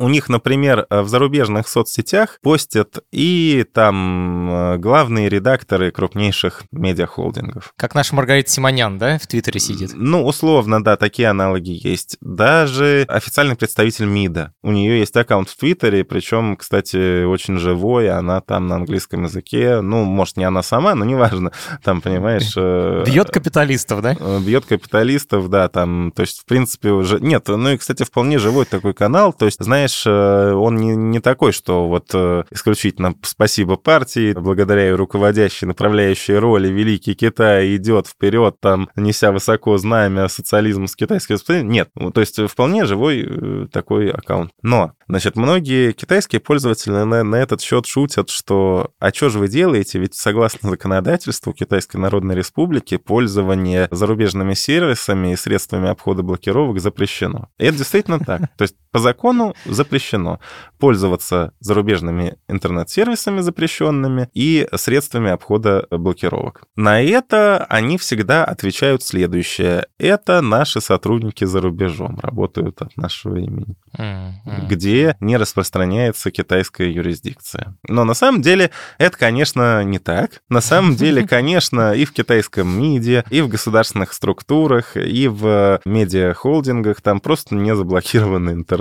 [0.00, 7.74] У них, например, в зарубежных соцсетях постят и там э, главные редакторы крупнейших медиахолдингов.
[7.76, 9.90] Как наш Маргарита Симонян, да, в Твиттере сидит?
[9.92, 12.16] Ну, условно, да, такие аналоги есть.
[12.22, 14.54] Даже официальный представитель МИДа.
[14.62, 19.82] У нее есть аккаунт в Твиттере, причем, кстати, очень живой, она там на английском языке.
[19.82, 21.52] Ну, может, не она сама, но неважно.
[21.84, 22.54] Там, понимаешь...
[22.56, 24.16] Э, бьет капиталистов, да?
[24.18, 27.20] Э, бьет капиталистов, да, там, то есть, в принципе, уже...
[27.20, 31.20] Нет, ну и, кстати, вполне живой такой канал, то есть, знаешь, э, он не, не
[31.20, 32.14] такой, что вот
[32.50, 39.78] исключительно спасибо партии, благодаря ее руководящей, направляющей роли Великий Китай идет вперед, там, неся высоко
[39.78, 41.62] знамя социализма с китайской...
[41.62, 44.50] Нет, ну, то есть, вполне живой такой аккаунт.
[44.62, 49.48] Но, значит, многие китайские пользователи на, на этот счет шутят, что «а что же вы
[49.48, 49.98] делаете?
[49.98, 57.48] Ведь согласно законодательству Китайской Народной Республики пользование зарубежными сервисами и средствами обхода блокировок запрещено».
[57.58, 58.40] И это действительно так.
[58.56, 60.40] То есть по закону запрещено
[60.78, 66.62] пользоваться зарубежными интернет-сервисами запрещенными и средствами обхода блокировок.
[66.74, 69.86] На это они всегда отвечают следующее.
[69.98, 74.66] Это наши сотрудники за рубежом работают от нашего имени, mm-hmm.
[74.68, 77.76] где не распространяется китайская юрисдикция.
[77.86, 80.42] Но на самом деле это, конечно, не так.
[80.48, 87.02] На самом деле, конечно, и в китайском МИДе, и в государственных структурах, и в медиахолдингах
[87.02, 88.79] там просто не заблокирован интернет.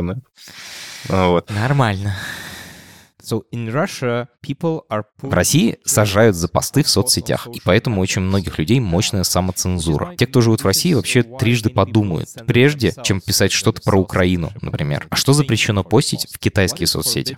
[1.08, 1.50] Вот.
[1.50, 2.16] Нормально.
[5.22, 10.16] В России сажают за посты в соцсетях, и поэтому очень многих людей мощная самоцензура.
[10.18, 15.08] Те, кто живут в России, вообще трижды подумают, прежде чем писать что-то про Украину, например.
[15.10, 17.36] А что запрещено постить в китайские соцсети?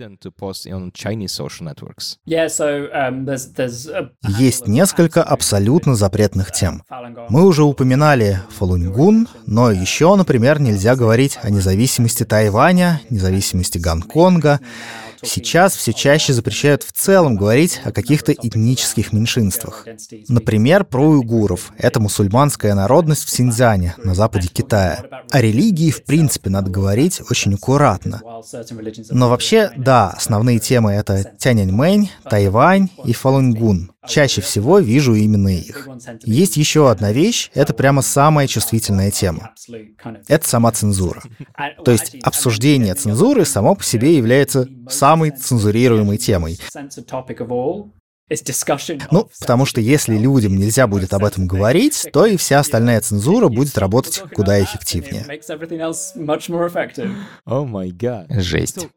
[4.39, 6.83] Есть несколько абсолютно запретных тем.
[7.29, 14.59] Мы уже упоминали Фалуньгун, но еще, например, нельзя говорить о независимости Тайваня, независимости Гонконга,
[15.23, 19.85] Сейчас все чаще запрещают в целом говорить о каких-то этнических меньшинствах.
[20.27, 21.71] Например, про уйгуров.
[21.77, 25.03] Это мусульманская народность в Синьцзяне, на западе Китая.
[25.29, 28.21] О религии, в принципе, надо говорить очень аккуратно.
[29.09, 33.91] Но вообще, да, основные темы— это Тяньаньмэнь, Тайвань и Фалунгун.
[34.07, 35.87] Чаще всего вижу именно их.
[36.23, 39.51] Есть еще одна вещь, это прямо самая чувствительная тема.
[40.27, 41.21] Это сама цензура.
[41.85, 44.67] То есть обсуждение цензуры само по себе является
[45.11, 46.57] самой цензурируемой темой.
[49.11, 53.47] Ну, потому что если людям нельзя будет об этом говорить, то и вся остальная цензура
[53.49, 55.25] будет работать куда эффективнее.
[57.91, 58.27] Гад.
[58.29, 58.87] Жесть.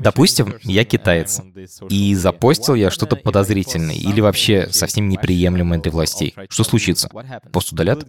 [0.00, 1.40] Допустим, я китаец,
[1.88, 6.34] и запостил я что-то подозрительное или вообще совсем неприемлемое для властей.
[6.48, 7.08] Что случится?
[7.52, 8.06] Пост удалят?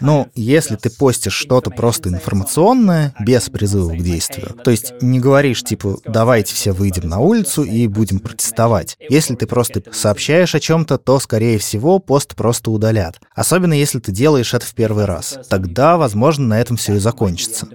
[0.00, 5.62] Ну, если ты постишь что-то просто информационное, без призыва к действию, то есть не говоришь
[5.62, 8.96] типа «да, давайте все выйдем на улицу и будем протестовать.
[9.08, 13.20] Если ты просто сообщаешь о чем-то, то, скорее всего, пост просто удалят.
[13.34, 15.36] Особенно если ты делаешь это в первый раз.
[15.50, 17.66] Тогда, возможно, на этом все и закончится.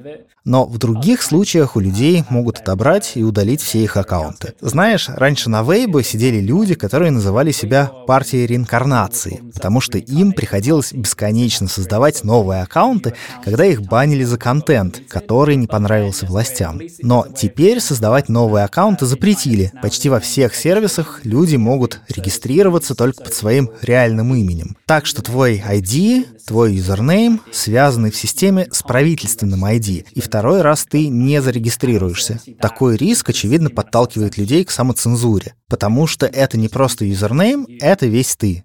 [0.48, 4.54] Но в других случаях у людей могут отобрать и удалить все их аккаунты.
[4.62, 10.94] Знаешь, раньше на Вейбо сидели люди, которые называли себя партией реинкарнации, потому что им приходилось
[10.94, 16.80] бесконечно создавать новые аккаунты, когда их банили за контент, который не понравился властям.
[17.00, 19.74] Но теперь создавать новые аккаунты запретили.
[19.82, 24.78] Почти во всех сервисах люди могут регистрироваться только под своим реальным именем.
[24.86, 30.62] Так что твой ID, твой username связаны в системе с правительственным ID, и в второй
[30.62, 32.40] раз ты не зарегистрируешься.
[32.62, 38.36] Такой риск, очевидно, подталкивает людей к самоцензуре, потому что это не просто username, это весь
[38.36, 38.64] ты.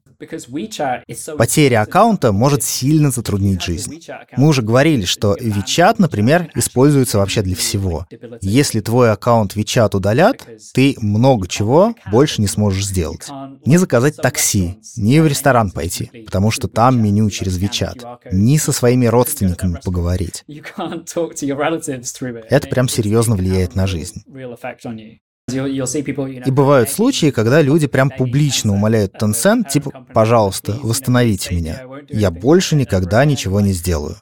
[1.37, 4.03] Потеря аккаунта может сильно затруднить жизнь.
[4.37, 8.07] Мы уже говорили, что WeChat, например, используется вообще для всего.
[8.41, 13.29] Если твой аккаунт WeChat удалят, ты много чего больше не сможешь сделать.
[13.65, 18.73] Не заказать такси, ни в ресторан пойти, потому что там меню через WeChat, ни со
[18.73, 20.45] своими родственниками поговорить.
[22.49, 24.25] Это прям серьезно влияет на жизнь.
[25.53, 31.83] И бывают случаи, когда люди прям публично умоляют Tencent, типа, пожалуйста, восстановите меня.
[32.09, 34.17] Я больше никогда ничего не сделаю.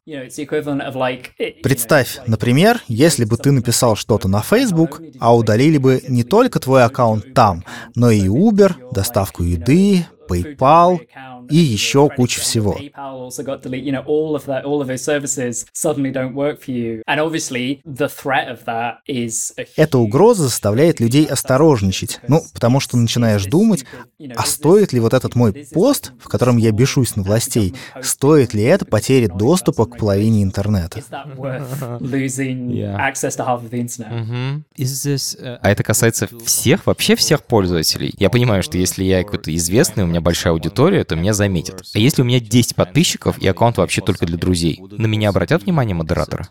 [1.62, 6.84] Представь, например, если бы ты написал что-то на Facebook, а удалили бы не только твой
[6.84, 7.64] аккаунт там,
[7.94, 11.00] но и Uber, доставку еды, PayPal
[11.50, 12.78] и еще куча всего.
[19.76, 22.20] Эта угроза заставляет людей осторожничать.
[22.28, 23.84] Ну, потому что начинаешь думать,
[24.36, 28.62] а стоит ли вот этот мой пост, в котором я бешусь на властей, стоит ли
[28.62, 31.02] это потери доступа к половине интернета?
[31.10, 31.98] Uh,
[35.62, 38.14] а это касается всех, вообще всех пользователей.
[38.18, 41.82] Я понимаю, что если я какой-то известный, у меня большая аудитория, то меня заметят.
[41.94, 45.62] А если у меня 10 подписчиков и аккаунт вообще только для друзей, на меня обратят
[45.62, 46.46] внимание модераторы?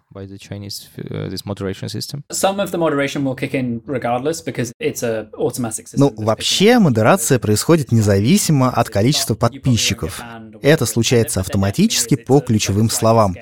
[5.98, 10.22] Ну, вообще модерация происходит независимо от количества подписчиков.
[10.62, 13.36] Это случается автоматически по ключевым словам.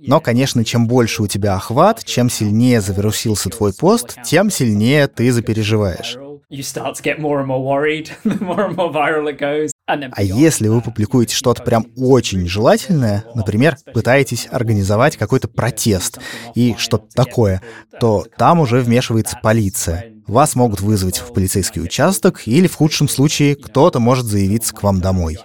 [0.00, 5.32] Но, конечно, чем больше у тебя охват, чем сильнее завирусился твой пост, тем сильнее ты
[5.32, 6.16] запереживаешь.
[9.86, 16.18] А если вы публикуете что-то прям очень желательное, например, пытаетесь организовать какой-то протест
[16.54, 17.60] и что-то такое,
[18.00, 20.12] то там уже вмешивается полиция.
[20.26, 25.02] Вас могут вызвать в полицейский участок или в худшем случае кто-то может заявиться к вам
[25.02, 25.38] домой.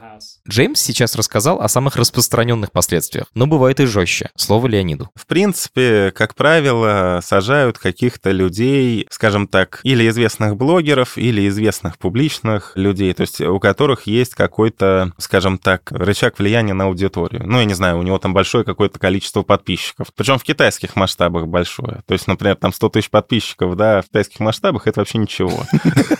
[0.49, 4.31] Джеймс сейчас рассказал о самых распространенных последствиях, но бывает и жестче.
[4.35, 5.11] Слово Леониду.
[5.13, 12.71] В принципе, как правило, сажают каких-то людей, скажем так, или известных блогеров, или известных публичных
[12.73, 17.43] людей, то есть у которых есть какой-то, скажем так, рычаг влияния на аудиторию.
[17.45, 20.07] Ну, я не знаю, у него там большое какое-то количество подписчиков.
[20.15, 22.01] Причем в китайских масштабах большое.
[22.07, 25.63] То есть, например, там 100 тысяч подписчиков, да, в китайских масштабах это вообще ничего.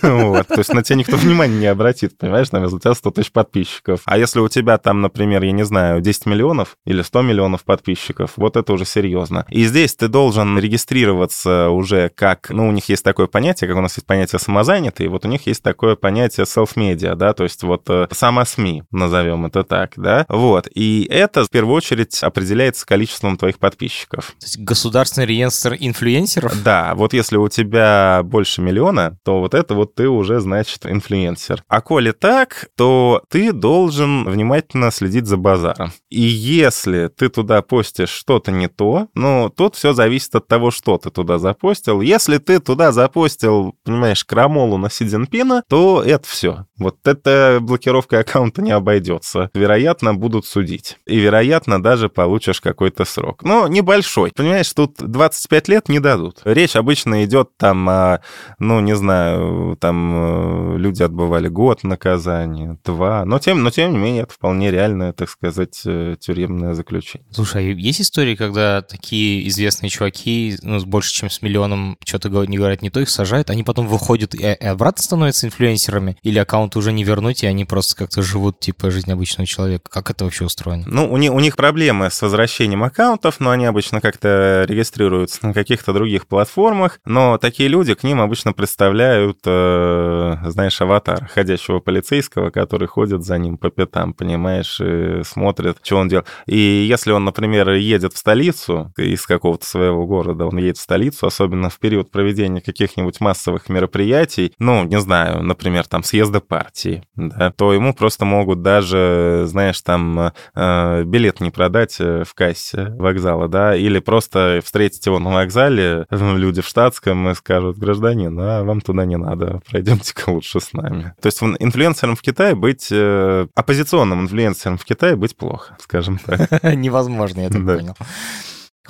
[0.00, 4.02] То есть на тебя никто внимания не обратит, понимаешь, на у тебя 100 тысяч подписчиков.
[4.04, 8.32] А если у тебя там, например, я не знаю, 10 миллионов или 100 миллионов подписчиков,
[8.36, 9.46] вот это уже серьезно.
[9.48, 13.80] И здесь ты должен регистрироваться уже как, ну, у них есть такое понятие, как у
[13.80, 17.88] нас есть понятие самозанятый, вот у них есть такое понятие self-media, да, то есть вот
[17.88, 20.68] э, сама СМИ, назовем это так, да, вот.
[20.74, 24.34] И это в первую очередь определяется количеством твоих подписчиков.
[24.38, 26.62] То есть государственный реестр инфлюенсеров?
[26.62, 31.64] Да, вот если у тебя больше миллиона, то вот это вот ты уже, значит, инфлюенсер.
[31.68, 35.92] А коли так, то ты должен должен внимательно следить за базаром.
[36.08, 40.98] И если ты туда постишь что-то не то, ну, тут все зависит от того, что
[40.98, 42.00] ты туда запостил.
[42.00, 46.66] Если ты туда запостил, понимаешь, крамолу на Си Цзиньпина, то это все.
[46.78, 49.50] Вот эта блокировка аккаунта не обойдется.
[49.52, 50.98] Вероятно, будут судить.
[51.06, 53.42] И, вероятно, даже получишь какой-то срок.
[53.42, 54.32] Но небольшой.
[54.34, 56.40] Понимаешь, тут 25 лет не дадут.
[56.44, 58.20] Речь обычно идет там о,
[58.58, 63.26] ну, не знаю, там э, люди отбывали год наказания, два.
[63.26, 67.26] Но тем, но тем не менее, это вполне реальное, так сказать, э, тюремное заключение.
[67.30, 72.56] Слушай, а есть истории, когда такие известные чуваки, ну, больше, чем с миллионом, что-то не
[72.56, 76.16] говорят не то, их сажают, они потом выходят и обратно становятся инфлюенсерами?
[76.22, 79.90] Или аккаунт уже не вернуть, и они просто как-то живут, типа, жизнь обычного человека?
[79.90, 80.84] Как это вообще устроено?
[80.86, 85.54] Ну, у них, у них проблемы с возвращением аккаунтов, но они обычно как-то регистрируются на
[85.54, 92.50] каких-то других платформах, но такие люди к ним обычно представляют, э, знаешь, аватар ходящего полицейского,
[92.50, 96.26] который ходит за ним по там, понимаешь, и смотрит, что он делает.
[96.46, 101.26] И если он, например, едет в столицу из какого-то своего города, он едет в столицу,
[101.26, 107.52] особенно в период проведения каких-нибудь массовых мероприятий, ну, не знаю, например, там съезда партии, да,
[107.52, 113.48] то ему просто могут даже, знаешь, там э, билет не продать э, в кассе вокзала,
[113.48, 118.62] да, или просто встретить его на вокзале, ну, люди в штатском и скажут, гражданин, а
[118.64, 121.14] вам туда не надо, пройдемте-ка лучше с нами.
[121.20, 126.62] То есть инфлюенсером в Китае быть э, оппозиционным инфлюенсером в Китае быть плохо, скажем так.
[126.74, 127.94] Невозможно, я так понял.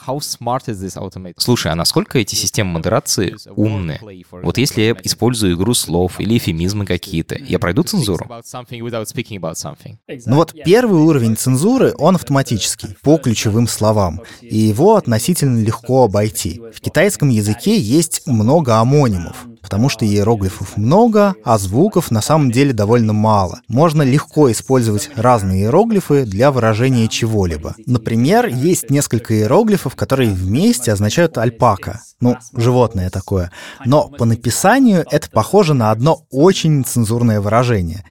[0.06, 1.34] How smart is this automate?
[1.38, 4.00] Слушай, а насколько эти системы модерации умные?
[4.30, 8.26] Вот если я использую игру слов или эфемизмы какие-то, я пройду цензуру?
[10.26, 16.60] Ну вот первый уровень цензуры, он автоматический, по ключевым словам, и его относительно легко обойти.
[16.74, 22.72] В китайском языке есть много амонимов, потому что иероглифов много, а звуков на самом деле
[22.72, 23.60] довольно мало.
[23.68, 27.74] Можно легко использовать разные иероглифы для выражения чего-либо.
[27.86, 32.00] Например, есть несколько иероглифов, которые вместе означают альпака.
[32.20, 33.50] Ну, животное такое.
[33.84, 38.04] Но по написанию это похоже на одно очень цензурное выражение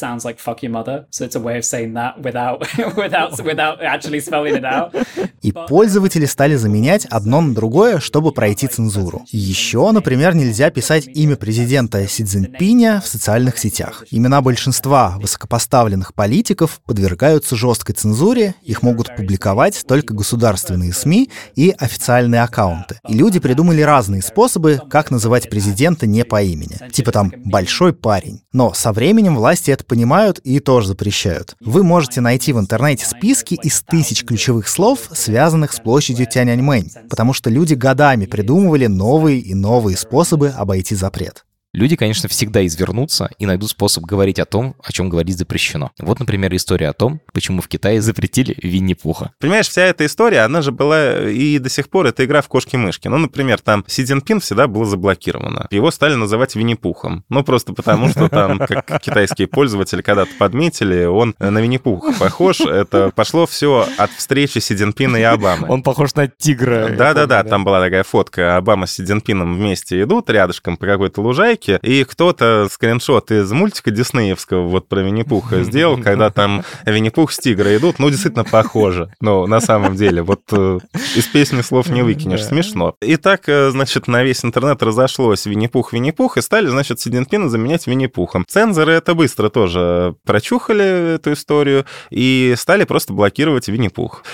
[0.00, 1.06] sounds like fuck your mother.
[1.10, 2.58] So it's a way of saying that without,
[2.96, 4.94] without, without actually spelling it out.
[5.42, 9.24] И пользователи стали заменять одно на другое, чтобы пройти цензуру.
[9.30, 14.04] Еще, например, нельзя писать имя президента Си Цзиньпиня в социальных сетях.
[14.10, 22.42] Имена большинства высокопоставленных политиков подвергаются жесткой цензуре, их могут публиковать только государственные СМИ и официальные
[22.42, 23.00] аккаунты.
[23.08, 26.78] И люди придумали разные способы, как называть президента не по имени.
[26.92, 28.42] Типа там «большой парень».
[28.52, 31.56] Но со временем власти это понимают и тоже запрещают.
[31.58, 37.32] Вы можете найти в интернете списки из тысяч ключевых слов, связанных с площадью Тяньаньмэнь, потому
[37.32, 41.44] что люди годами придумывали новые и новые способы обойти запрет.
[41.72, 45.92] Люди, конечно, всегда извернутся и найдут способ говорить о том, о чем говорить запрещено.
[46.00, 49.30] Вот, например, история о том, почему в Китае запретили Винни-Пуха.
[49.38, 53.06] Понимаешь, вся эта история, она же была и до сих пор, это игра в кошки-мышки.
[53.06, 55.68] Ну, например, там Си Цзиньпин всегда было заблокировано.
[55.70, 57.22] Его стали называть Винни-Пухом.
[57.28, 62.62] Ну, просто потому, что там, как китайские пользователи когда-то подметили, он на Винни-Пуха похож.
[62.62, 65.68] Это пошло все от встречи Си Цзиньпина и Обамы.
[65.68, 66.88] Он похож на тигра.
[66.88, 68.56] Да-да-да, там была такая фотка.
[68.56, 73.50] Обама с Си Цзиньпином вместе идут рядышком по какой-то лужайке, ролике, и кто-то скриншот из
[73.52, 79.12] мультика диснеевского вот про Винни-Пуха сделал, когда там Винни-Пух с тигра идут, ну, действительно похоже.
[79.20, 80.78] Но на самом деле, вот э,
[81.14, 82.94] из песни слов не выкинешь, смешно.
[83.00, 87.48] И так, э, значит, на весь интернет разошлось Винни-Пух, Винни-Пух, и стали, значит, Си Цзиньпина
[87.48, 88.44] заменять Винни-Пухом.
[88.48, 94.24] Цензоры это быстро тоже прочухали эту историю и стали просто блокировать Винни-Пух.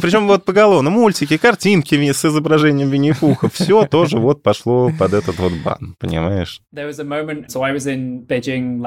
[0.00, 5.52] Причем вот поголовно мультики, картинки с изображением Винни-Пуха, все тоже вот пошло под этот вот
[5.52, 6.60] бан, понимаешь?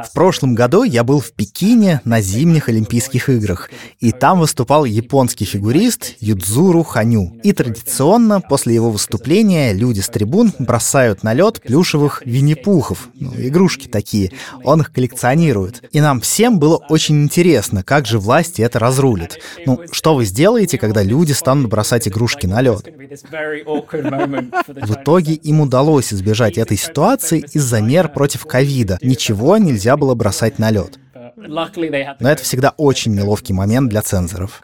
[0.01, 3.69] В прошлом году я был в Пекине на зимних Олимпийских играх,
[3.99, 7.39] и там выступал японский фигурист Юдзуру Ханю.
[7.43, 13.87] И традиционно после его выступления люди с трибун бросают на лед плюшевых винни-пухов, ну, игрушки
[13.87, 14.31] такие.
[14.63, 15.87] Он их коллекционирует.
[15.91, 19.37] И нам всем было очень интересно, как же власти это разрулят.
[19.67, 22.87] Ну, что вы сделаете, когда люди станут бросать игрушки на лед?
[24.65, 28.97] В итоге им удалось избежать этой ситуации из-за за мер против ковида.
[29.01, 30.97] Ничего нельзя было бросать на лед.
[31.35, 34.63] Но это всегда очень неловкий момент для цензоров.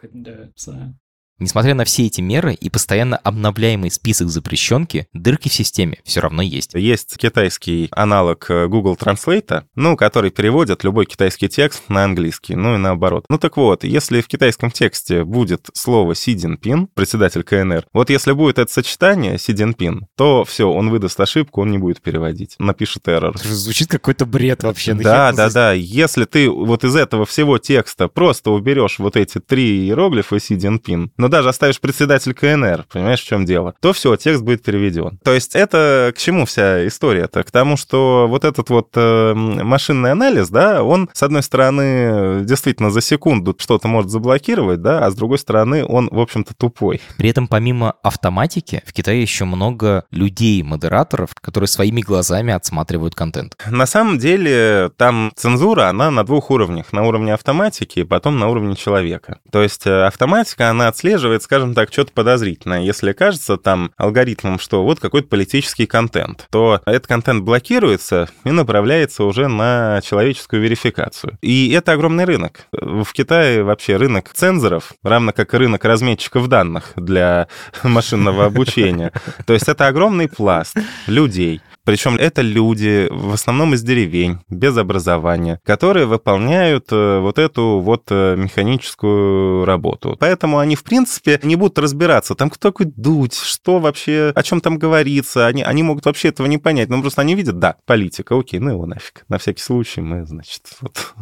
[1.42, 6.40] Несмотря на все эти меры и постоянно обновляемый список запрещенки, дырки в системе все равно
[6.40, 6.74] есть.
[6.74, 12.76] Есть китайский аналог э, Google Translate, ну, который переводит любой китайский текст на английский, ну
[12.76, 13.24] и наоборот.
[13.28, 18.30] Ну так вот, если в китайском тексте будет слово Си Цзиньпин, председатель КНР, вот если
[18.30, 23.08] будет это сочетание Си Цзиньпин, то все, он выдаст ошибку, он не будет переводить, напишет
[23.08, 23.36] error.
[23.42, 24.94] Звучит какой-то бред вообще.
[24.94, 25.72] Да, да, да.
[25.72, 31.10] Если ты вот из этого всего текста просто уберешь вот эти три иероглифа Си Цзиньпин,
[31.16, 35.18] но даже оставишь председатель КНР, понимаешь, в чем дело, то все, текст будет переведен.
[35.24, 37.42] То есть это к чему вся история-то?
[37.42, 42.90] К тому, что вот этот вот э, машинный анализ, да, он, с одной стороны, действительно
[42.90, 47.00] за секунду что-то может заблокировать, да, а с другой стороны, он, в общем-то, тупой.
[47.16, 53.56] При этом помимо автоматики в Китае еще много людей-модераторов, которые своими глазами отсматривают контент.
[53.70, 56.92] На самом деле там цензура, она на двух уровнях.
[56.92, 59.38] На уровне автоматики и потом на уровне человека.
[59.50, 62.82] То есть э, автоматика, она отслеживает отслеживает, скажем так, что-то подозрительное.
[62.82, 69.24] Если кажется там алгоритмом, что вот какой-то политический контент, то этот контент блокируется и направляется
[69.24, 71.36] уже на человеческую верификацию.
[71.42, 72.66] И это огромный рынок.
[72.72, 77.48] В Китае вообще рынок цензоров, равно как и рынок разметчиков данных для
[77.82, 79.12] машинного обучения.
[79.46, 85.60] То есть это огромный пласт людей, причем это люди, в основном из деревень, без образования,
[85.64, 90.16] которые выполняют э, вот эту вот э, механическую работу.
[90.18, 94.60] Поэтому они, в принципе, не будут разбираться, там кто такой дуть, что вообще, о чем
[94.60, 95.46] там говорится.
[95.46, 96.88] Они, они могут вообще этого не понять.
[96.88, 99.24] Ну, просто они видят, да, политика, окей, ну его нафиг.
[99.28, 101.14] На всякий случай мы, значит, вот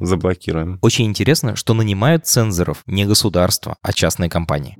[0.00, 0.78] заблокируем.
[0.82, 4.76] Очень интересно, что нанимают цензоров не государство, а частные компании.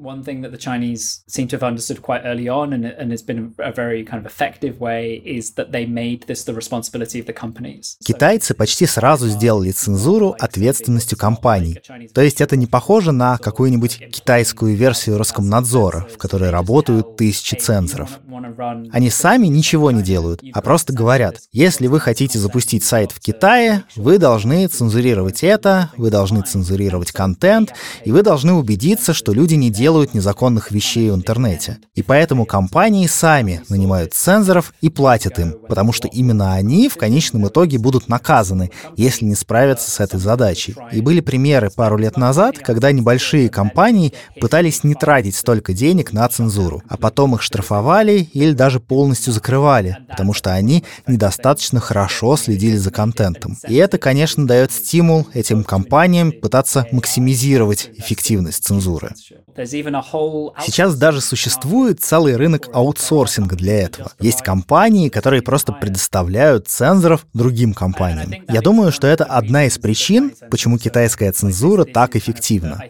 [8.04, 11.80] Китайцы почти сразу сделали цензуру ответственностью компаний.
[12.14, 18.20] То есть это не похоже на какую-нибудь китайскую версию Роскомнадзора, в которой работают тысячи цензоров.
[18.90, 23.84] Они сами ничего не делают, а просто говорят, если вы хотите запустить сайт в Китае,
[23.96, 27.72] вы должны цензурировать цензурировать это, вы должны цензурировать контент,
[28.04, 31.78] и вы должны убедиться, что люди не делают незаконных вещей в интернете.
[31.94, 37.46] И поэтому компании сами нанимают цензоров и платят им, потому что именно они в конечном
[37.46, 40.74] итоге будут наказаны, если не справятся с этой задачей.
[40.90, 46.28] И были примеры пару лет назад, когда небольшие компании пытались не тратить столько денег на
[46.28, 52.76] цензуру, а потом их штрафовали или даже полностью закрывали, потому что они недостаточно хорошо следили
[52.76, 53.56] за контентом.
[53.68, 59.10] И это, конечно, дает стимул стимул этим компаниям пытаться максимизировать эффективность цензуры.
[59.58, 64.12] Сейчас даже существует целый рынок аутсорсинга для этого.
[64.20, 68.42] Есть компании, которые просто предоставляют цензоров другим компаниям.
[68.48, 72.82] Я думаю, что это одна из причин, почему китайская цензура так эффективна.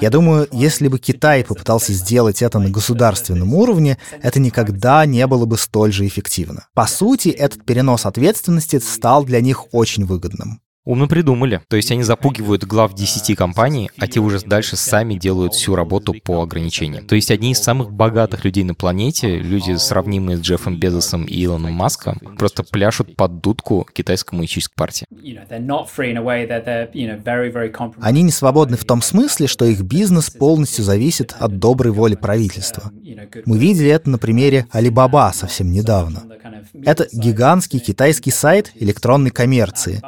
[0.00, 5.44] Я думаю, если бы Китай попытался сделать это на государственном уровне, это никогда не было
[5.44, 6.66] бы столь же эффективно.
[6.74, 10.60] По сути, этот перенос ответственности стал для них очень выгодным.
[10.84, 11.60] Умно придумали.
[11.68, 16.12] То есть они запугивают глав 10 компаний, а те уже дальше сами делают всю работу
[16.24, 17.06] по ограничениям.
[17.06, 21.44] То есть одни из самых богатых людей на планете, люди, сравнимые с Джеффом Безосом и
[21.44, 25.06] Илоном Маском, просто пляшут под дудку китайской коммунистической партии.
[28.00, 32.90] Они не свободны в том смысле, что их бизнес полностью зависит от доброй воли правительства.
[33.46, 36.24] Мы видели это на примере Alibaba совсем недавно.
[36.84, 40.02] Это гигантский китайский сайт электронной коммерции.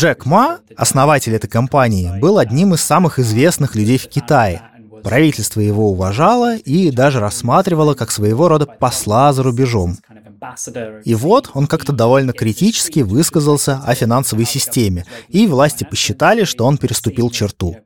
[0.00, 4.62] Джек Ма, основатель этой компании, был одним из самых известных людей в Китае.
[5.04, 9.98] Правительство его уважало и даже рассматривало как своего рода посла за рубежом.
[11.04, 16.78] И вот он как-то довольно критически высказался о финансовой системе, и власти посчитали, что он
[16.78, 17.76] переступил черту.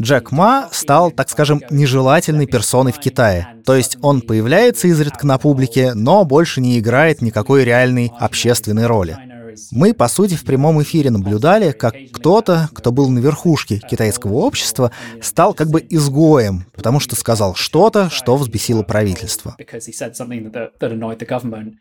[0.00, 3.46] Джек Ма стал, так скажем, нежелательной персоной в Китае.
[3.66, 9.18] То есть он появляется изредка на публике, но больше не играет никакой реальной общественной роли.
[9.70, 14.92] Мы, по сути, в прямом эфире наблюдали, как кто-то, кто был на верхушке китайского общества,
[15.20, 19.56] стал как бы изгоем, потому что сказал что-то, что взбесило правительство.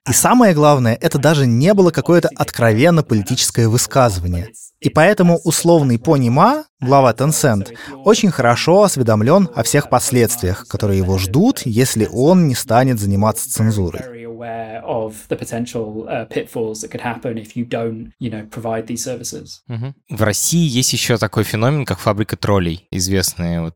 [0.08, 4.50] И самое главное, это даже не было какое-то откровенно политическое высказывание.
[4.80, 7.68] И поэтому условный Пони Ма, глава Tencent,
[8.04, 14.22] очень хорошо осведомлен о всех последствиях, которые его ждут, если он не станет заниматься цензурой
[14.42, 18.88] aware of the potential uh, pitfalls that could happen if you don't, you know, provide
[18.88, 19.62] these services.
[19.70, 19.94] Угу.
[20.18, 23.76] В России есть еще такой феномен, как фабрика троллей, известные вот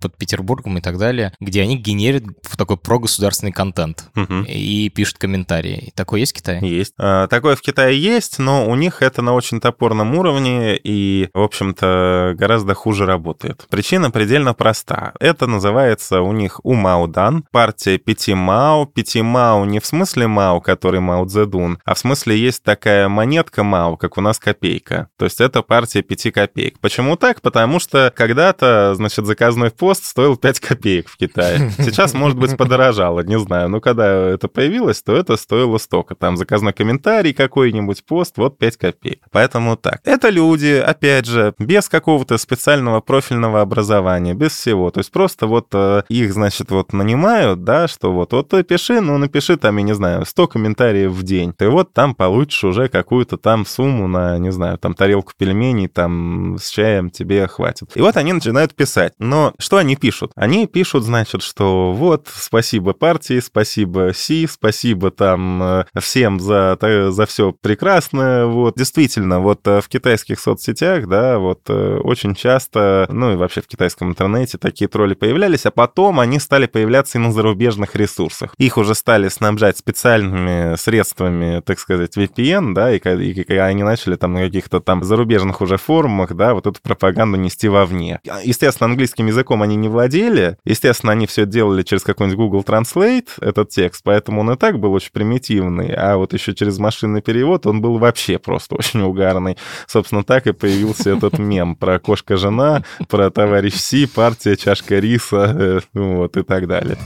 [0.00, 2.24] под Петербургом и так далее, где они генерят
[2.56, 4.44] такой прогосударственный контент угу.
[4.46, 5.92] и пишут комментарии.
[5.94, 6.60] Такое есть в Китае?
[6.62, 6.94] Есть.
[6.98, 11.42] А, такое в Китае есть, но у них это на очень топорном уровне и, в
[11.42, 13.66] общем-то, гораздо хуже работает.
[13.70, 15.12] Причина предельно проста.
[15.20, 18.86] Это называется у них Умаудан, партия Пяти Мао.
[18.86, 23.62] Пяти Мао не в смысле Мао, который Мао Цзэдун, а в смысле есть такая монетка
[23.62, 25.08] Мао, как у нас копейка.
[25.18, 26.80] То есть это партия 5 копеек.
[26.80, 27.42] Почему так?
[27.42, 31.70] Потому что когда-то, значит, заказной пост стоил 5 копеек в Китае.
[31.78, 33.68] Сейчас, может быть, подорожало, не знаю.
[33.68, 36.14] Но когда это появилось, то это стоило столько.
[36.14, 39.20] Там заказной комментарий какой-нибудь, пост, вот 5 копеек.
[39.30, 40.00] Поэтому так.
[40.04, 44.90] Это люди, опять же, без какого-то специального профильного образования, без всего.
[44.90, 49.00] То есть просто вот э, их, значит, вот нанимают, да, что вот, вот ты пиши,
[49.02, 52.62] ну напиши там там, я не знаю, 100 комментариев в день, ты вот там получишь
[52.64, 57.90] уже какую-то там сумму на, не знаю, там тарелку пельменей там с чаем тебе хватит.
[57.96, 59.14] И вот они начинают писать.
[59.18, 60.30] Но что они пишут?
[60.36, 67.26] Они пишут, значит, что вот, спасибо партии, спасибо Си, спасибо там э, всем за, за
[67.26, 68.46] все прекрасное.
[68.46, 73.60] Вот, действительно, вот э, в китайских соцсетях, да, вот э, очень часто, ну и вообще
[73.60, 78.54] в китайском интернете такие тролли появлялись, а потом они стали появляться и на зарубежных ресурсах.
[78.58, 83.82] Их уже стали снабжать снабжать специальными средствами, так сказать, VPN, да, и, и, и они
[83.82, 88.20] начали там на каких-то там зарубежных уже форумах, да, вот эту пропаганду нести вовне.
[88.44, 93.70] Естественно, английским языком они не владели, естественно, они все делали через какой-нибудь Google Translate, этот
[93.70, 97.80] текст, поэтому он и так был очень примитивный, а вот еще через машинный перевод он
[97.80, 99.56] был вообще просто очень угарный.
[99.86, 105.80] Собственно, так и появился этот мем про кошка-жена, про товарищ Си, партия, чашка риса, э,
[105.94, 106.98] вот, и так далее.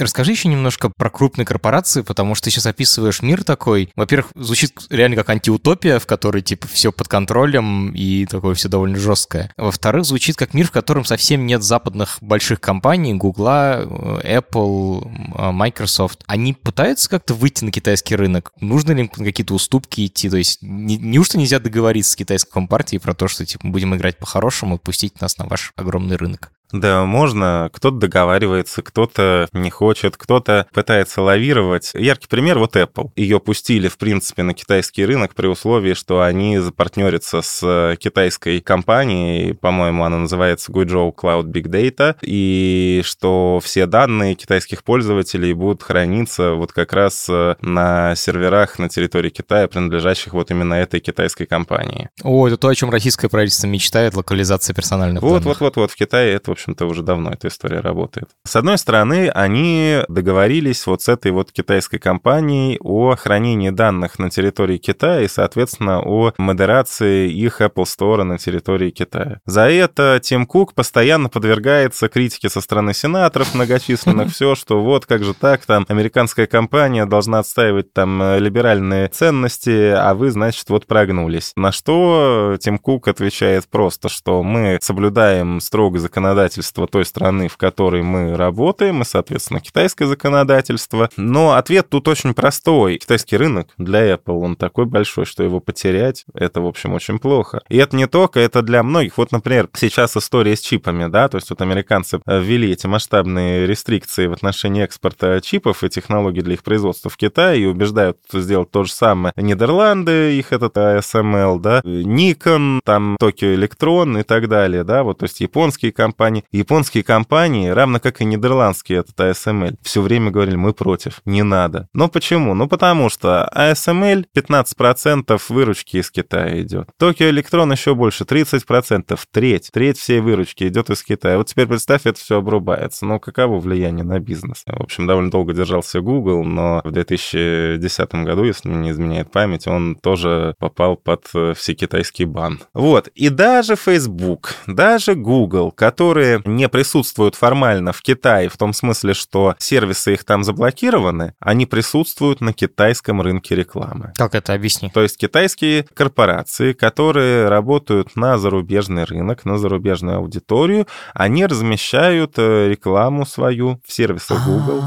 [0.00, 3.90] Расскажи еще немножко про крупные корпорации, потому что ты сейчас описываешь мир такой.
[3.96, 8.98] Во-первых, звучит реально как антиутопия, в которой типа все под контролем и такое все довольно
[8.98, 9.52] жесткое.
[9.56, 16.22] Во-вторых, звучит как мир, в котором совсем нет западных больших компаний, Google, Apple, Microsoft.
[16.26, 18.52] Они пытаются как-то выйти на китайский рынок?
[18.60, 20.30] Нужно ли им какие-то уступки идти?
[20.30, 24.18] То есть не, неужто нельзя договориться с китайской компартией про то, что типа будем играть
[24.18, 26.52] по-хорошему, пустить нас на ваш огромный рынок?
[26.72, 27.70] Да, можно.
[27.72, 31.92] Кто-то договаривается, кто-то не хочет, кто-то пытается лавировать.
[31.94, 33.10] Яркий пример вот Apple.
[33.16, 39.52] Ее пустили, в принципе, на китайский рынок при условии, что они запартнерятся с китайской компанией,
[39.54, 46.52] по-моему, она называется Guizhou Cloud Big Data, и что все данные китайских пользователей будут храниться
[46.52, 52.10] вот как раз на серверах на территории Китая, принадлежащих вот именно этой китайской компании.
[52.22, 55.46] О, это то, о чем российское правительство мечтает, локализация персональных вот, данных.
[55.46, 58.28] Вот, вот, вот, в Китае это, общем-то, уже давно эта история работает.
[58.44, 64.30] С одной стороны, они договорились вот с этой вот китайской компанией о хранении данных на
[64.30, 69.40] территории Китая и, соответственно, о модерации их Apple Store на территории Китая.
[69.46, 75.24] За это Тим Кук постоянно подвергается критике со стороны сенаторов многочисленных, все, что вот как
[75.24, 81.52] же так, там американская компания должна отстаивать там либеральные ценности, а вы, значит, вот прогнулись.
[81.56, 87.56] На что Тим Кук отвечает просто, что мы соблюдаем строго законодательство законодательство той страны, в
[87.56, 91.08] которой мы работаем, и, соответственно, китайское законодательство.
[91.16, 92.98] Но ответ тут очень простой.
[92.98, 97.60] Китайский рынок для Apple, он такой большой, что его потерять, это, в общем, очень плохо.
[97.68, 99.18] И это не только, это для многих.
[99.18, 104.26] Вот, например, сейчас история с чипами, да, то есть вот американцы ввели эти масштабные рестрикции
[104.26, 108.84] в отношении экспорта чипов и технологий для их производства в Китай и убеждают сделать то
[108.84, 109.32] же самое.
[109.36, 115.24] Нидерланды, их этот ASML, да, Nikon, там Tokyo Electron и так далее, да, вот, то
[115.24, 116.39] есть японские компании.
[116.52, 121.88] Японские компании, равно как и нидерландские этот ASML, все время говорили, мы против, не надо.
[121.94, 122.54] Но почему?
[122.54, 126.88] Ну, потому что ASML 15% выручки из Китая идет.
[127.00, 131.38] Tokyo Electron еще больше, 30%, треть, треть всей выручки идет из Китая.
[131.38, 133.06] Вот теперь представь, это все обрубается.
[133.06, 134.62] Ну, каково влияние на бизнес?
[134.66, 139.66] В общем, довольно долго держался Google, но в 2010 году, если мне не изменяет память,
[139.66, 142.60] он тоже попал под э, всекитайский бан.
[142.74, 143.08] Вот.
[143.08, 149.54] И даже Facebook, даже Google, которые не присутствуют формально в Китае, в том смысле, что
[149.58, 154.12] сервисы их там заблокированы, они присутствуют на китайском рынке рекламы.
[154.16, 154.90] Как это объясни?
[154.90, 162.68] То есть китайские корпорации, которые работают на зарубежный рынок, на зарубежную аудиторию, они размещают э,
[162.68, 164.82] рекламу свою в сервисах Google,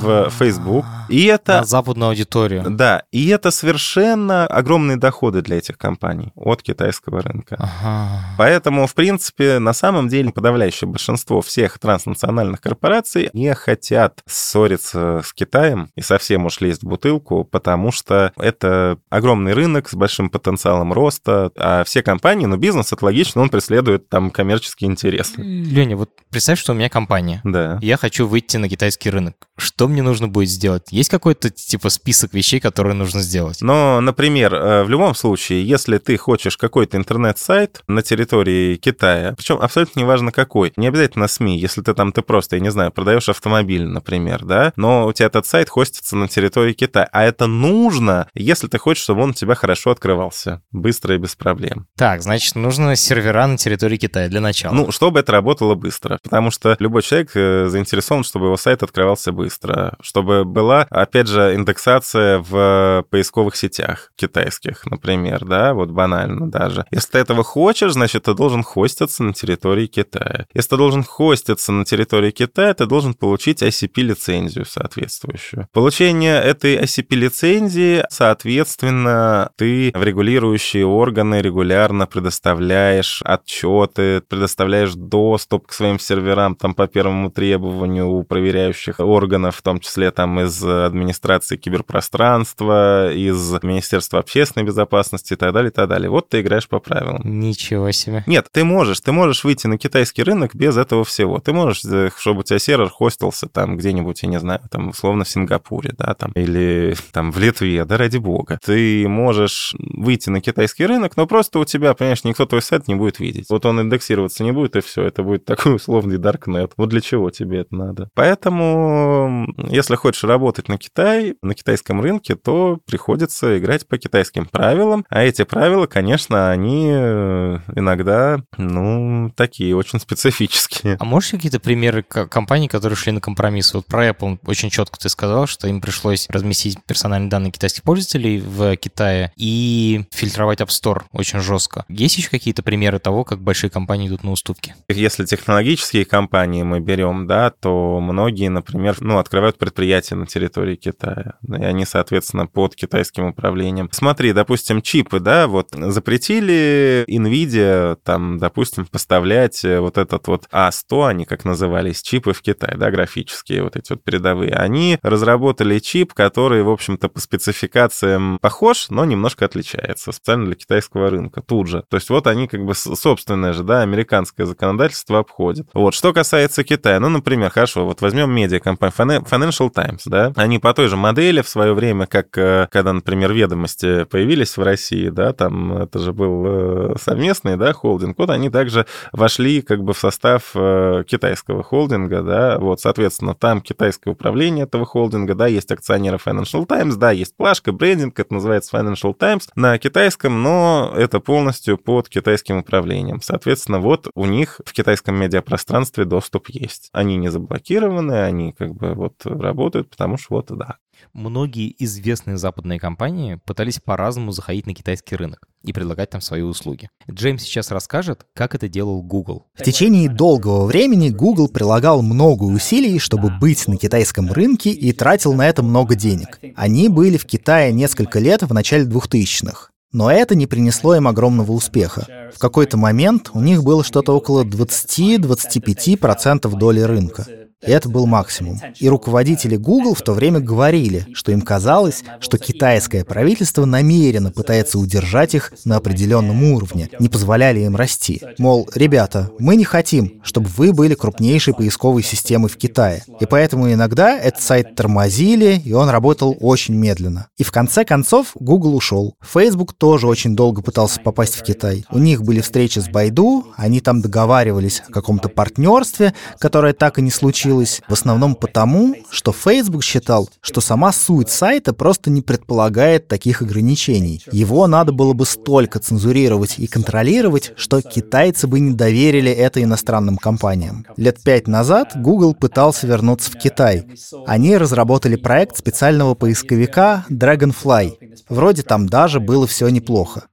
[0.00, 0.84] в Facebook.
[1.08, 1.58] И это...
[1.58, 2.64] На западную аудиторию.
[2.68, 7.56] Да, и это совершенно огромные доходы для этих компаний от китайского рынка.
[7.58, 8.24] Ага.
[8.38, 15.32] Поэтому, в принципе, на самом деле подавляющее большинство всех транснациональных корпораций не хотят ссориться с
[15.32, 20.92] Китаем и совсем уж лезть в бутылку, потому что это огромный рынок с большим потенциалом
[20.92, 25.40] роста, а все компании, ну, бизнес, это логично, он преследует там коммерческие интересы.
[25.42, 27.40] Леня, вот представь, что у меня компания.
[27.44, 27.78] Да.
[27.82, 29.34] Я хочу выйти на китайский рынок.
[29.56, 30.84] Что мне нужно будет сделать?
[30.90, 33.60] Есть какой-то типа список вещей, которые нужно сделать?
[33.60, 39.58] Но, например, э, в любом случае, если ты хочешь какой-то интернет-сайт на территории Китая, причем
[39.60, 43.28] абсолютно неважно какой, не обязательно СМИ, если ты там, ты просто, я не знаю, продаешь
[43.28, 48.28] автомобиль, например, да, но у тебя этот сайт хостится на территории Китая, а это нужно,
[48.34, 51.86] если ты хочешь, чтобы он у тебя хорошо открывался, быстро и без проблем.
[51.96, 54.74] Так, значит, нужно сервера на территории Китая для начала.
[54.74, 59.32] Ну, чтобы это работало быстро, потому что любой человек э, заинтересован, чтобы его сайт открывался
[59.32, 59.65] быстро,
[60.00, 66.84] чтобы была, опять же, индексация в поисковых сетях китайских, например, да, вот банально даже.
[66.90, 70.46] Если ты этого хочешь, значит, ты должен хоститься на территории Китая.
[70.54, 75.68] Если ты должен хоститься на территории Китая, ты должен получить ICP-лицензию соответствующую.
[75.72, 85.98] Получение этой ICP-лицензии, соответственно, ты в регулирующие органы регулярно предоставляешь отчеты, предоставляешь доступ к своим
[85.98, 93.12] серверам там по первому требованию у проверяющих органов, в том числе там из администрации киберпространства,
[93.12, 96.10] из Министерства общественной безопасности и так далее, и так далее.
[96.10, 97.22] Вот ты играешь по правилам.
[97.24, 98.22] Ничего себе.
[98.26, 101.40] Нет, ты можешь, ты можешь выйти на китайский рынок без этого всего.
[101.40, 105.24] Ты можешь, э, чтобы у тебя сервер хостился там где-нибудь, я не знаю, там условно
[105.24, 108.58] в Сингапуре, да, там, или там в Литве, да, ради бога.
[108.64, 112.94] Ты можешь выйти на китайский рынок, но просто у тебя, понимаешь, никто твой сайт не
[112.94, 113.46] будет видеть.
[113.50, 116.72] Вот он индексироваться не будет, и все, это будет такой условный даркнет.
[116.76, 118.10] Вот для чего тебе это надо?
[118.14, 125.04] Поэтому, если хочешь работать на Китай, на китайском рынке, то приходится играть по китайским правилам,
[125.08, 130.96] а эти правила, конечно, они э, иногда, ну, такие очень специфические.
[130.98, 133.74] А можешь какие-то примеры компаний, которые шли на компромисс?
[133.74, 138.40] Вот про Apple очень четко ты сказал, что им пришлось разместить персональные данные китайских пользователей
[138.40, 141.84] в Китае и фильтровать App Store очень жестко.
[141.88, 144.74] Есть еще какие-то примеры того, как большие компании идут на уступки?
[144.88, 151.34] Если технологические компании мы берем, да, то многие, например, ну, открывают предприятия на территории Китая,
[151.46, 153.90] и они, соответственно, под китайским управлением.
[153.92, 161.08] Смотри, допустим, чипы, да, вот запретили NVIDIA, там, допустим, поставлять э, вот этот вот А100,
[161.08, 164.52] они как назывались, чипы в Китай, да, графические вот эти вот передовые.
[164.52, 171.10] Они разработали чип, который, в общем-то, по спецификациям похож, но немножко отличается, специально для китайского
[171.10, 171.84] рынка, тут же.
[171.90, 175.68] То есть вот они как бы собственное же, да, американское законодательство обходят.
[175.74, 178.86] Вот, что касается Китая, ну, например, хорошо, вот возьмем медиакомпанию
[179.30, 183.32] Financial Times, да, они по той же модели в свое время, как э, когда, например,
[183.32, 188.50] ведомости появились в России, да, там это же был э, совместный, да, холдинг, вот они
[188.50, 194.64] также вошли как бы в состав э, китайского холдинга, да, вот, соответственно, там китайское управление
[194.64, 199.48] этого холдинга, да, есть акционеры Financial Times, да, есть плашка, брендинг, это называется Financial Times
[199.54, 203.20] на китайском, но это полностью под китайским управлением.
[203.20, 206.88] Соответственно, вот у них в китайском медиапространстве доступ есть.
[206.92, 210.76] Они не заблокированы, они как бы вот работают, потому что вот да.
[211.12, 216.88] Многие известные западные компании пытались по-разному заходить на китайский рынок и предлагать там свои услуги.
[217.10, 219.46] Джеймс сейчас расскажет, как это делал Google.
[219.54, 225.34] В течение долгого времени Google прилагал много усилий, чтобы быть на китайском рынке и тратил
[225.34, 226.38] на это много денег.
[226.54, 229.70] Они были в Китае несколько лет в начале 2000-х.
[229.92, 232.06] Но это не принесло им огромного успеха.
[232.34, 237.26] В какой-то момент у них было что-то около 20-25% доли рынка.
[237.62, 238.60] Это был максимум.
[238.78, 244.78] И руководители Google в то время говорили, что им казалось, что китайское правительство намеренно пытается
[244.78, 248.20] удержать их на определенном уровне, не позволяли им расти.
[248.38, 253.02] Мол, ребята, мы не хотим, чтобы вы были крупнейшей поисковой системой в Китае.
[253.20, 257.28] И поэтому иногда этот сайт тормозили, и он работал очень медленно.
[257.38, 259.14] И в конце концов Google ушел.
[259.22, 261.86] Facebook тоже очень долго пытался попасть в Китай.
[261.90, 267.02] У них были встречи с Байду, они там договаривались о каком-то партнерстве, которое так и
[267.02, 272.22] не случилось, случилось в основном потому, что Facebook считал, что сама суть сайта просто не
[272.22, 274.22] предполагает таких ограничений.
[274.32, 280.16] Его надо было бы столько цензурировать и контролировать, что китайцы бы не доверили это иностранным
[280.16, 280.86] компаниям.
[280.96, 283.86] Лет пять назад Google пытался вернуться в Китай.
[284.26, 287.92] Они разработали проект специального поисковика Dragonfly.
[288.28, 290.24] Вроде там даже было все неплохо.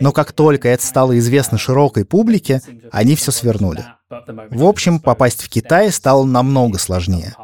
[0.00, 3.84] Но как только это стало известно широкой публике, они все свернули.
[4.50, 7.34] В общем, попасть в Китай стало намного сложнее.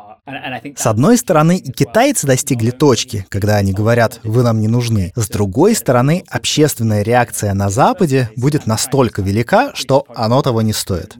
[0.77, 5.13] С одной стороны, и китайцы достигли точки, когда они говорят «вы нам не нужны».
[5.17, 11.17] С другой стороны, общественная реакция на Западе будет настолько велика, что оно того не стоит.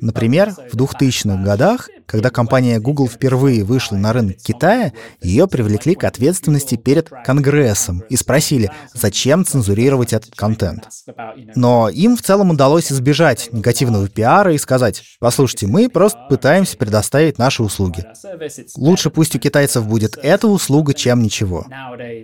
[0.00, 6.04] Например, в 2000-х годах когда компания Google впервые вышла на рынок Китая, ее привлекли к
[6.04, 10.88] ответственности перед Конгрессом и спросили, зачем цензурировать этот контент.
[11.54, 17.38] Но им в целом удалось избежать негативного пиара и сказать, послушайте, мы просто пытаемся предоставить
[17.38, 18.04] наши услуги.
[18.76, 21.66] Лучше пусть у китайцев будет эта услуга, чем ничего.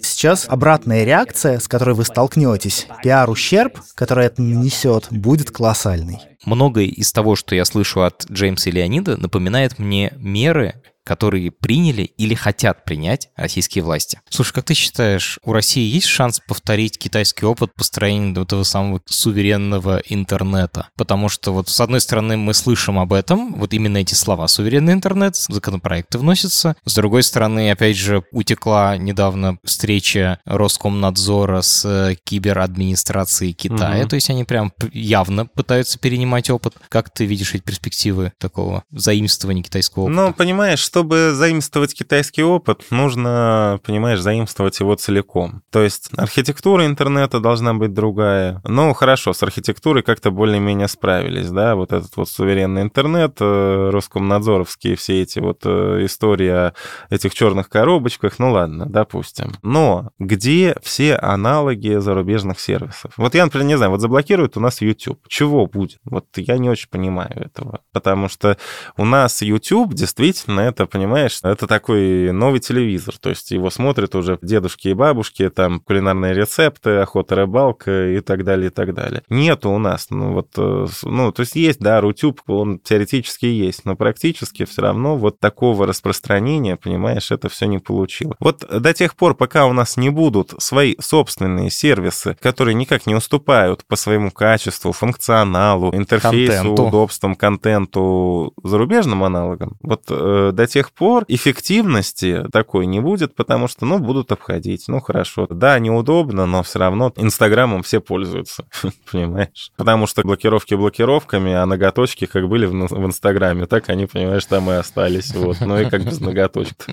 [0.03, 7.13] Сейчас обратная реакция, с которой вы столкнетесь, пиар-ущерб, который это нанесет, будет колоссальный многое из
[7.13, 12.85] того, что я слышу от Джеймса и Леонида, напоминает мне меры, которые приняли или хотят
[12.85, 14.21] принять российские власти.
[14.29, 20.03] Слушай, как ты считаешь, у России есть шанс повторить китайский опыт построения этого самого суверенного
[20.07, 20.89] интернета?
[20.97, 24.93] Потому что вот с одной стороны мы слышим об этом, вот именно эти слова «суверенный
[24.93, 26.77] интернет», законопроекты вносятся.
[26.85, 34.09] С другой стороны, опять же, утекла недавно встреча Роскомнадзора с э, киберадминистрацией Китая, угу.
[34.11, 36.75] то есть они прям явно пытаются перенимать опыт.
[36.89, 40.17] Как ты видишь эти перспективы такого заимствования китайского опыта?
[40.17, 45.63] Ну, понимаешь, чтобы заимствовать китайский опыт, нужно, понимаешь, заимствовать его целиком.
[45.71, 48.61] То есть архитектура интернета должна быть другая.
[48.65, 54.97] Ну, хорошо, с архитектурой как-то более-менее справились, да, вот этот вот суверенный интернет, э, Роскомнадзоровские
[54.97, 56.75] все эти вот э, истории о
[57.09, 59.53] этих черных коробочках, ну ладно, допустим.
[59.63, 63.15] Но где все аналоги зарубежных сервисов?
[63.17, 65.27] Вот я, например, не знаю, вот заблокируют у нас YouTube.
[65.27, 66.01] Чего будет?
[66.05, 67.81] Вот я не очень понимаю этого.
[67.93, 68.59] Потому что
[68.99, 74.15] у нас YouTube действительно это это, понимаешь, это такой новый телевизор, то есть его смотрят
[74.15, 79.23] уже дедушки и бабушки, там кулинарные рецепты, охота, рыбалка и так далее, и так далее.
[79.29, 83.85] Нету у нас, ну вот, э, ну, то есть есть, да, Рутюб, он теоретически есть,
[83.85, 88.35] но практически все равно вот такого распространения, понимаешь, это все не получило.
[88.41, 93.15] Вот до тех пор, пока у нас не будут свои собственные сервисы, которые никак не
[93.15, 96.85] уступают по своему качеству, функционалу, интерфейсу, контенту.
[96.85, 103.85] удобствам, контенту зарубежным аналогам, вот э, до тех пор эффективности такой не будет, потому что,
[103.85, 104.85] ну, будут обходить.
[104.89, 105.47] Ну, хорошо.
[105.49, 108.65] Да, неудобно, но все равно Инстаграмом все пользуются,
[109.13, 109.71] понимаешь?
[109.77, 114.75] Потому что блокировки блокировками, а ноготочки как были в Инстаграме, так они, понимаешь, там и
[114.75, 115.35] остались.
[115.35, 115.61] Вот.
[115.61, 116.87] Ну и как без ноготочек.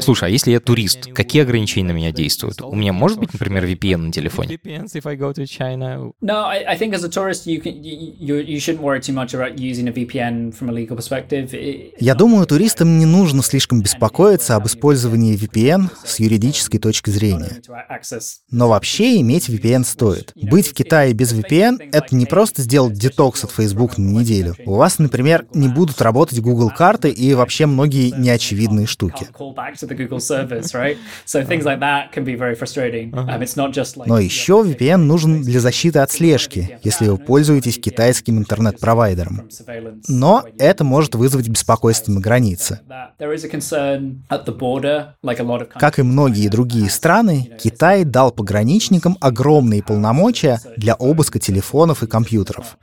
[0.00, 2.60] Слушай, а если я турист, какие ограничения на меня действуют?
[2.62, 4.58] У меня может быть, например, VPN на телефоне?
[6.20, 9.34] No, I, I think as a tourist you can you, you shouldn't worry too much
[9.34, 11.48] about using a VPN from a legal perspective.
[11.98, 17.60] Я думаю, туристам не нужно слишком беспокоиться об использовании VPN с юридической точки зрения.
[18.50, 20.32] Но вообще иметь VPN стоит.
[20.34, 24.54] Быть в Китае без VPN— это не просто сделать детокс от Facebook на неделю.
[24.66, 29.26] У вас, например, не будут работать Google карты и вообще многие многие неочевидные штуки.
[34.06, 39.48] Но еще VPN нужен для защиты от слежки, если вы пользуетесь китайским интернет-провайдером.
[40.08, 42.80] Но это может вызвать беспокойство на границе.
[45.74, 52.76] Как и многие другие страны, Китай дал пограничникам огромные полномочия для обыска телефонов и компьютеров.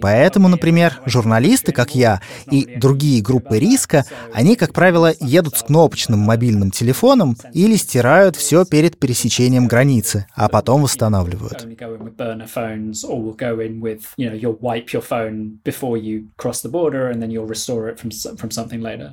[0.00, 2.20] Поэтому, например, журналисты, как я,
[2.50, 8.36] и другие группы риска диска, они, как правило, едут с кнопочным мобильным телефоном или стирают
[8.36, 11.66] все перед пересечением границы, а потом восстанавливают.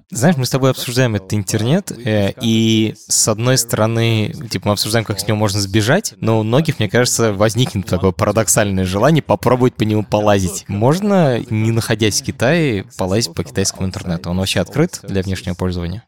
[0.09, 5.05] Знаешь, мы с тобой обсуждаем этот интернет, э, и с одной стороны, типа мы обсуждаем,
[5.05, 9.75] как с него можно сбежать, но у многих, мне кажется, возникнет такое парадоксальное желание попробовать
[9.75, 10.65] по нему полазить.
[10.67, 14.29] Можно, не находясь в Китае, полазить по китайскому интернету?
[14.29, 16.03] Он вообще открыт для внешнего пользования?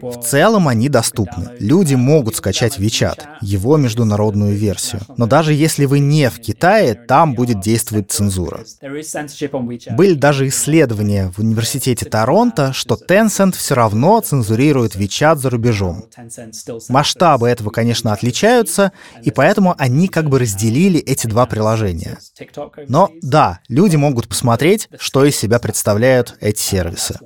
[0.00, 1.50] В целом они доступны.
[1.58, 5.02] Люди могут скачать WeChat, его международную версию.
[5.16, 8.60] Но даже если вы не в Китае, там будет действовать цензура.
[9.90, 16.04] Были даже исследования в университете Торонто, что Tencent все равно цензурирует WeChat за рубежом.
[16.88, 22.18] Масштабы этого, конечно, отличаются, и поэтому они как бы разделили эти два приложения.
[22.88, 27.18] Но да, люди могут посмотреть, что из себя представляют эти сервисы.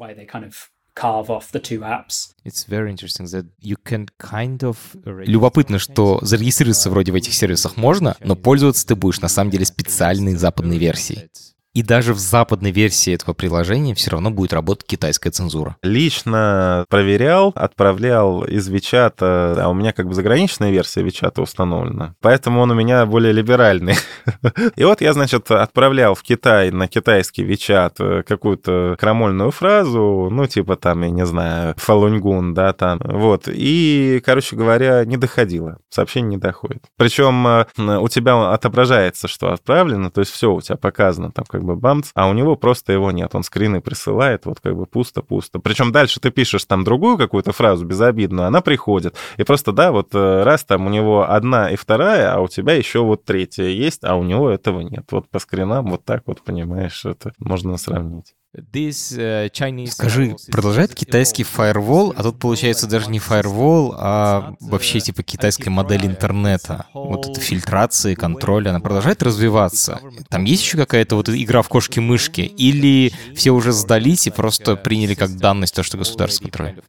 [5.26, 9.66] Любопытно, что зарегистрироваться вроде в этих сервисах можно, но пользоваться ты будешь на самом деле
[9.66, 11.28] специальной западной версией.
[11.76, 15.76] И даже в западной версии этого приложения все равно будет работать китайская цензура.
[15.82, 22.62] Лично проверял, отправлял из WeChat, а у меня как бы заграничная версия WeChat установлена, поэтому
[22.62, 23.94] он у меня более либеральный.
[24.76, 30.76] И вот я, значит, отправлял в Китай на китайский WeChat какую-то крамольную фразу, ну, типа
[30.76, 33.48] там, я не знаю, фалуньгун, да, там, вот.
[33.48, 36.84] И, короче говоря, не доходило, сообщение не доходит.
[36.96, 37.66] Причем э,
[37.98, 42.10] у тебя отображается, что отправлено, то есть все у тебя показано, там, как бы бамц,
[42.14, 43.34] а у него просто его нет.
[43.34, 45.58] Он скрины присылает, вот как бы пусто-пусто.
[45.58, 49.16] Причем дальше ты пишешь там другую какую-то фразу безобидную, она приходит.
[49.36, 52.74] И просто, да, вот э, раз там у него одна и вторая, а у тебя
[52.74, 55.04] еще вот третья есть, а у него этого нет.
[55.10, 58.34] Вот по скринам вот так вот, понимаешь, это можно сравнить.
[58.56, 65.68] Uh, Скажи, продолжает китайский фаервол, а тут получается даже не фаервол, а вообще типа китайская
[65.68, 66.86] модель интернета.
[66.94, 70.00] Вот эта фильтрация, контроль, она продолжает развиваться.
[70.30, 72.40] Там есть еще какая-то вот игра в кошки-мышки?
[72.40, 76.84] Или все уже сдались и просто приняли как данность то, что государство контролирует?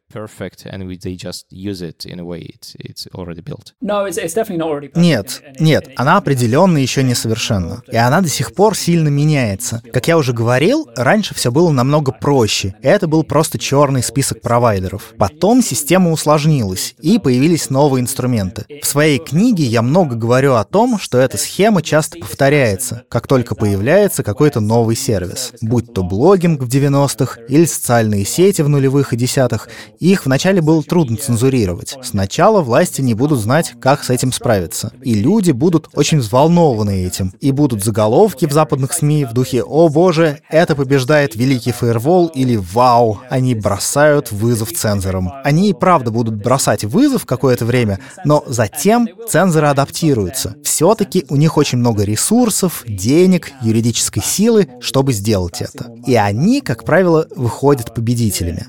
[4.95, 7.83] Нет, нет, она определенно еще не совершенна.
[7.91, 9.81] И она до сих пор сильно меняется.
[9.91, 12.75] Как я уже говорил, раньше все было намного проще.
[12.83, 15.15] Это был просто черный список провайдеров.
[15.17, 18.65] Потом система усложнилась, и появились новые инструменты.
[18.79, 23.55] В своей книге я много говорю о том, что эта схема часто повторяется, как только
[23.55, 25.51] появляется какой-то новый сервис.
[25.59, 29.67] Будь то блогинг в 90-х или социальные сети в нулевых и десятых,
[29.99, 31.97] их вначале было трудно цензурировать.
[32.03, 34.91] Сначала власти не будут знать, как с этим справиться.
[35.01, 37.33] И люди будут очень взволнованы этим.
[37.41, 42.27] И будут заголовки в западных СМИ в духе «О боже, это побеждает великий великий фаервол
[42.27, 45.31] или вау, они бросают вызов цензорам.
[45.43, 50.55] Они и правда будут бросать вызов какое-то время, но затем цензоры адаптируются.
[50.63, 55.93] Все-таки у них очень много ресурсов, денег, юридической силы, чтобы сделать это.
[56.05, 58.65] И они, как правило, выходят победителями.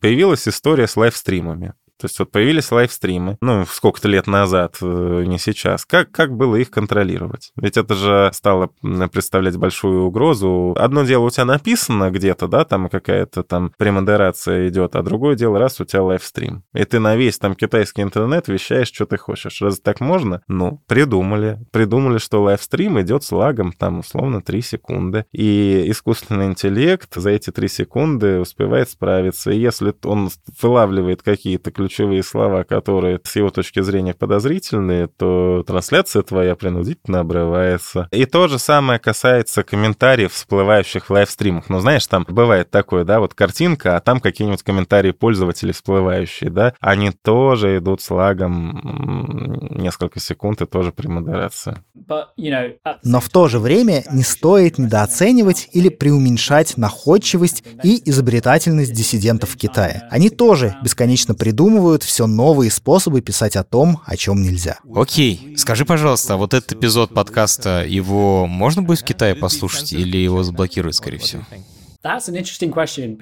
[0.00, 1.74] Появилась история с лайвстримами.
[2.02, 5.86] То есть вот появились лайвстримы, ну, сколько-то лет назад, э, не сейчас.
[5.86, 7.52] Как, как было их контролировать?
[7.54, 8.70] Ведь это же стало
[9.12, 10.74] представлять большую угрозу.
[10.76, 15.60] Одно дело у тебя написано где-то, да, там какая-то там премодерация идет, а другое дело,
[15.60, 16.64] раз у тебя лайвстрим.
[16.74, 19.62] И ты на весь там китайский интернет вещаешь, что ты хочешь.
[19.62, 20.42] Разве так можно?
[20.48, 21.60] Ну, придумали.
[21.70, 25.24] Придумали, что лайвстрим идет с лагом там условно 3 секунды.
[25.30, 29.52] И искусственный интеллект за эти 3 секунды успевает справиться.
[29.52, 30.30] И если он
[30.60, 37.20] вылавливает какие-то ключи ключевые слова, которые с его точки зрения подозрительные, то трансляция твоя принудительно
[37.20, 38.08] обрывается.
[38.10, 41.68] И то же самое касается комментариев, всплывающих в лайвстримах.
[41.68, 46.72] Ну, знаешь, там бывает такое, да, вот картинка, а там какие-нибудь комментарии пользователей всплывающие, да,
[46.80, 51.76] они тоже идут с лагом несколько секунд и тоже при модерации.
[53.04, 59.56] Но в то же время не стоит недооценивать или преуменьшать находчивость и изобретательность диссидентов в
[59.56, 60.08] Китае.
[60.10, 64.78] Они тоже бесконечно придумывают придумывают все новые способы писать о том, о чем нельзя.
[64.94, 70.42] Окей, скажи, пожалуйста, вот этот эпизод подкаста, его можно будет в Китае послушать или его
[70.42, 71.42] заблокируют, скорее всего?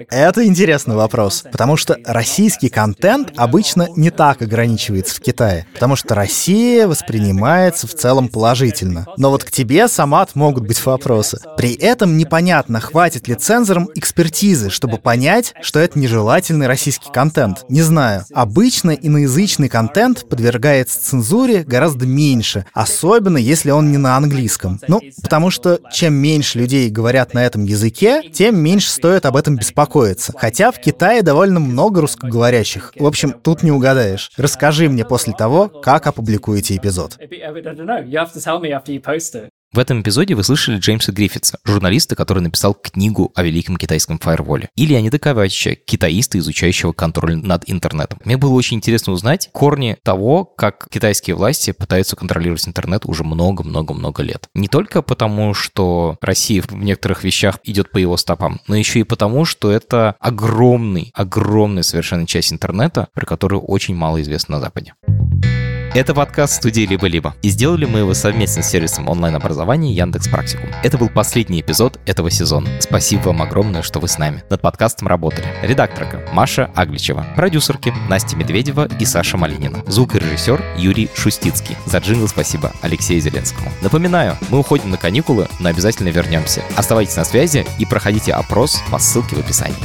[0.09, 6.15] Это интересный вопрос, потому что российский контент обычно не так ограничивается в Китае, потому что
[6.15, 9.05] Россия воспринимается в целом положительно.
[9.17, 11.37] Но вот к тебе, Самат, могут быть вопросы.
[11.57, 17.65] При этом непонятно, хватит ли цензорам экспертизы, чтобы понять, что это нежелательный российский контент.
[17.69, 18.25] Не знаю.
[18.33, 24.79] Обычно иноязычный контент подвергается цензуре гораздо меньше, особенно если он не на английском.
[24.87, 29.57] Ну, потому что чем меньше людей говорят на этом языке, тем меньше стоит об этом
[29.57, 30.33] беспокоиться.
[30.35, 32.93] Хотя в Китае довольно много русскоговорящих.
[32.97, 34.31] В общем, тут не угадаешь.
[34.37, 37.17] Расскажи мне после того, как опубликуете эпизод.
[39.73, 44.67] В этом эпизоде вы слышали Джеймса Гриффитса, журналиста, который написал книгу о великом китайском фаерволе,
[44.75, 48.19] и Леонида Ковачича, китаиста, изучающего контроль над интернетом.
[48.25, 54.23] Мне было очень интересно узнать корни того, как китайские власти пытаются контролировать интернет уже много-много-много
[54.23, 54.49] лет.
[54.53, 59.03] Не только потому, что Россия в некоторых вещах идет по его стопам, но еще и
[59.03, 64.95] потому, что это огромный, огромная совершенно часть интернета, про которую очень мало известно на Западе.
[65.93, 67.35] Это подкаст студии «Либо-либо».
[67.41, 70.69] И сделали мы его совместно с сервисом онлайн-образования Яндекс Практикум.
[70.83, 72.69] Это был последний эпизод этого сезона.
[72.79, 74.41] Спасибо вам огромное, что вы с нами.
[74.49, 81.75] Над подкастом работали редакторка Маша Агличева, продюсерки Настя Медведева и Саша Малинина, звукорежиссер Юрий Шустицкий.
[81.85, 83.69] За джингл спасибо Алексею Зеленскому.
[83.81, 86.63] Напоминаю, мы уходим на каникулы, но обязательно вернемся.
[86.77, 89.75] Оставайтесь на связи и проходите опрос по ссылке в описании.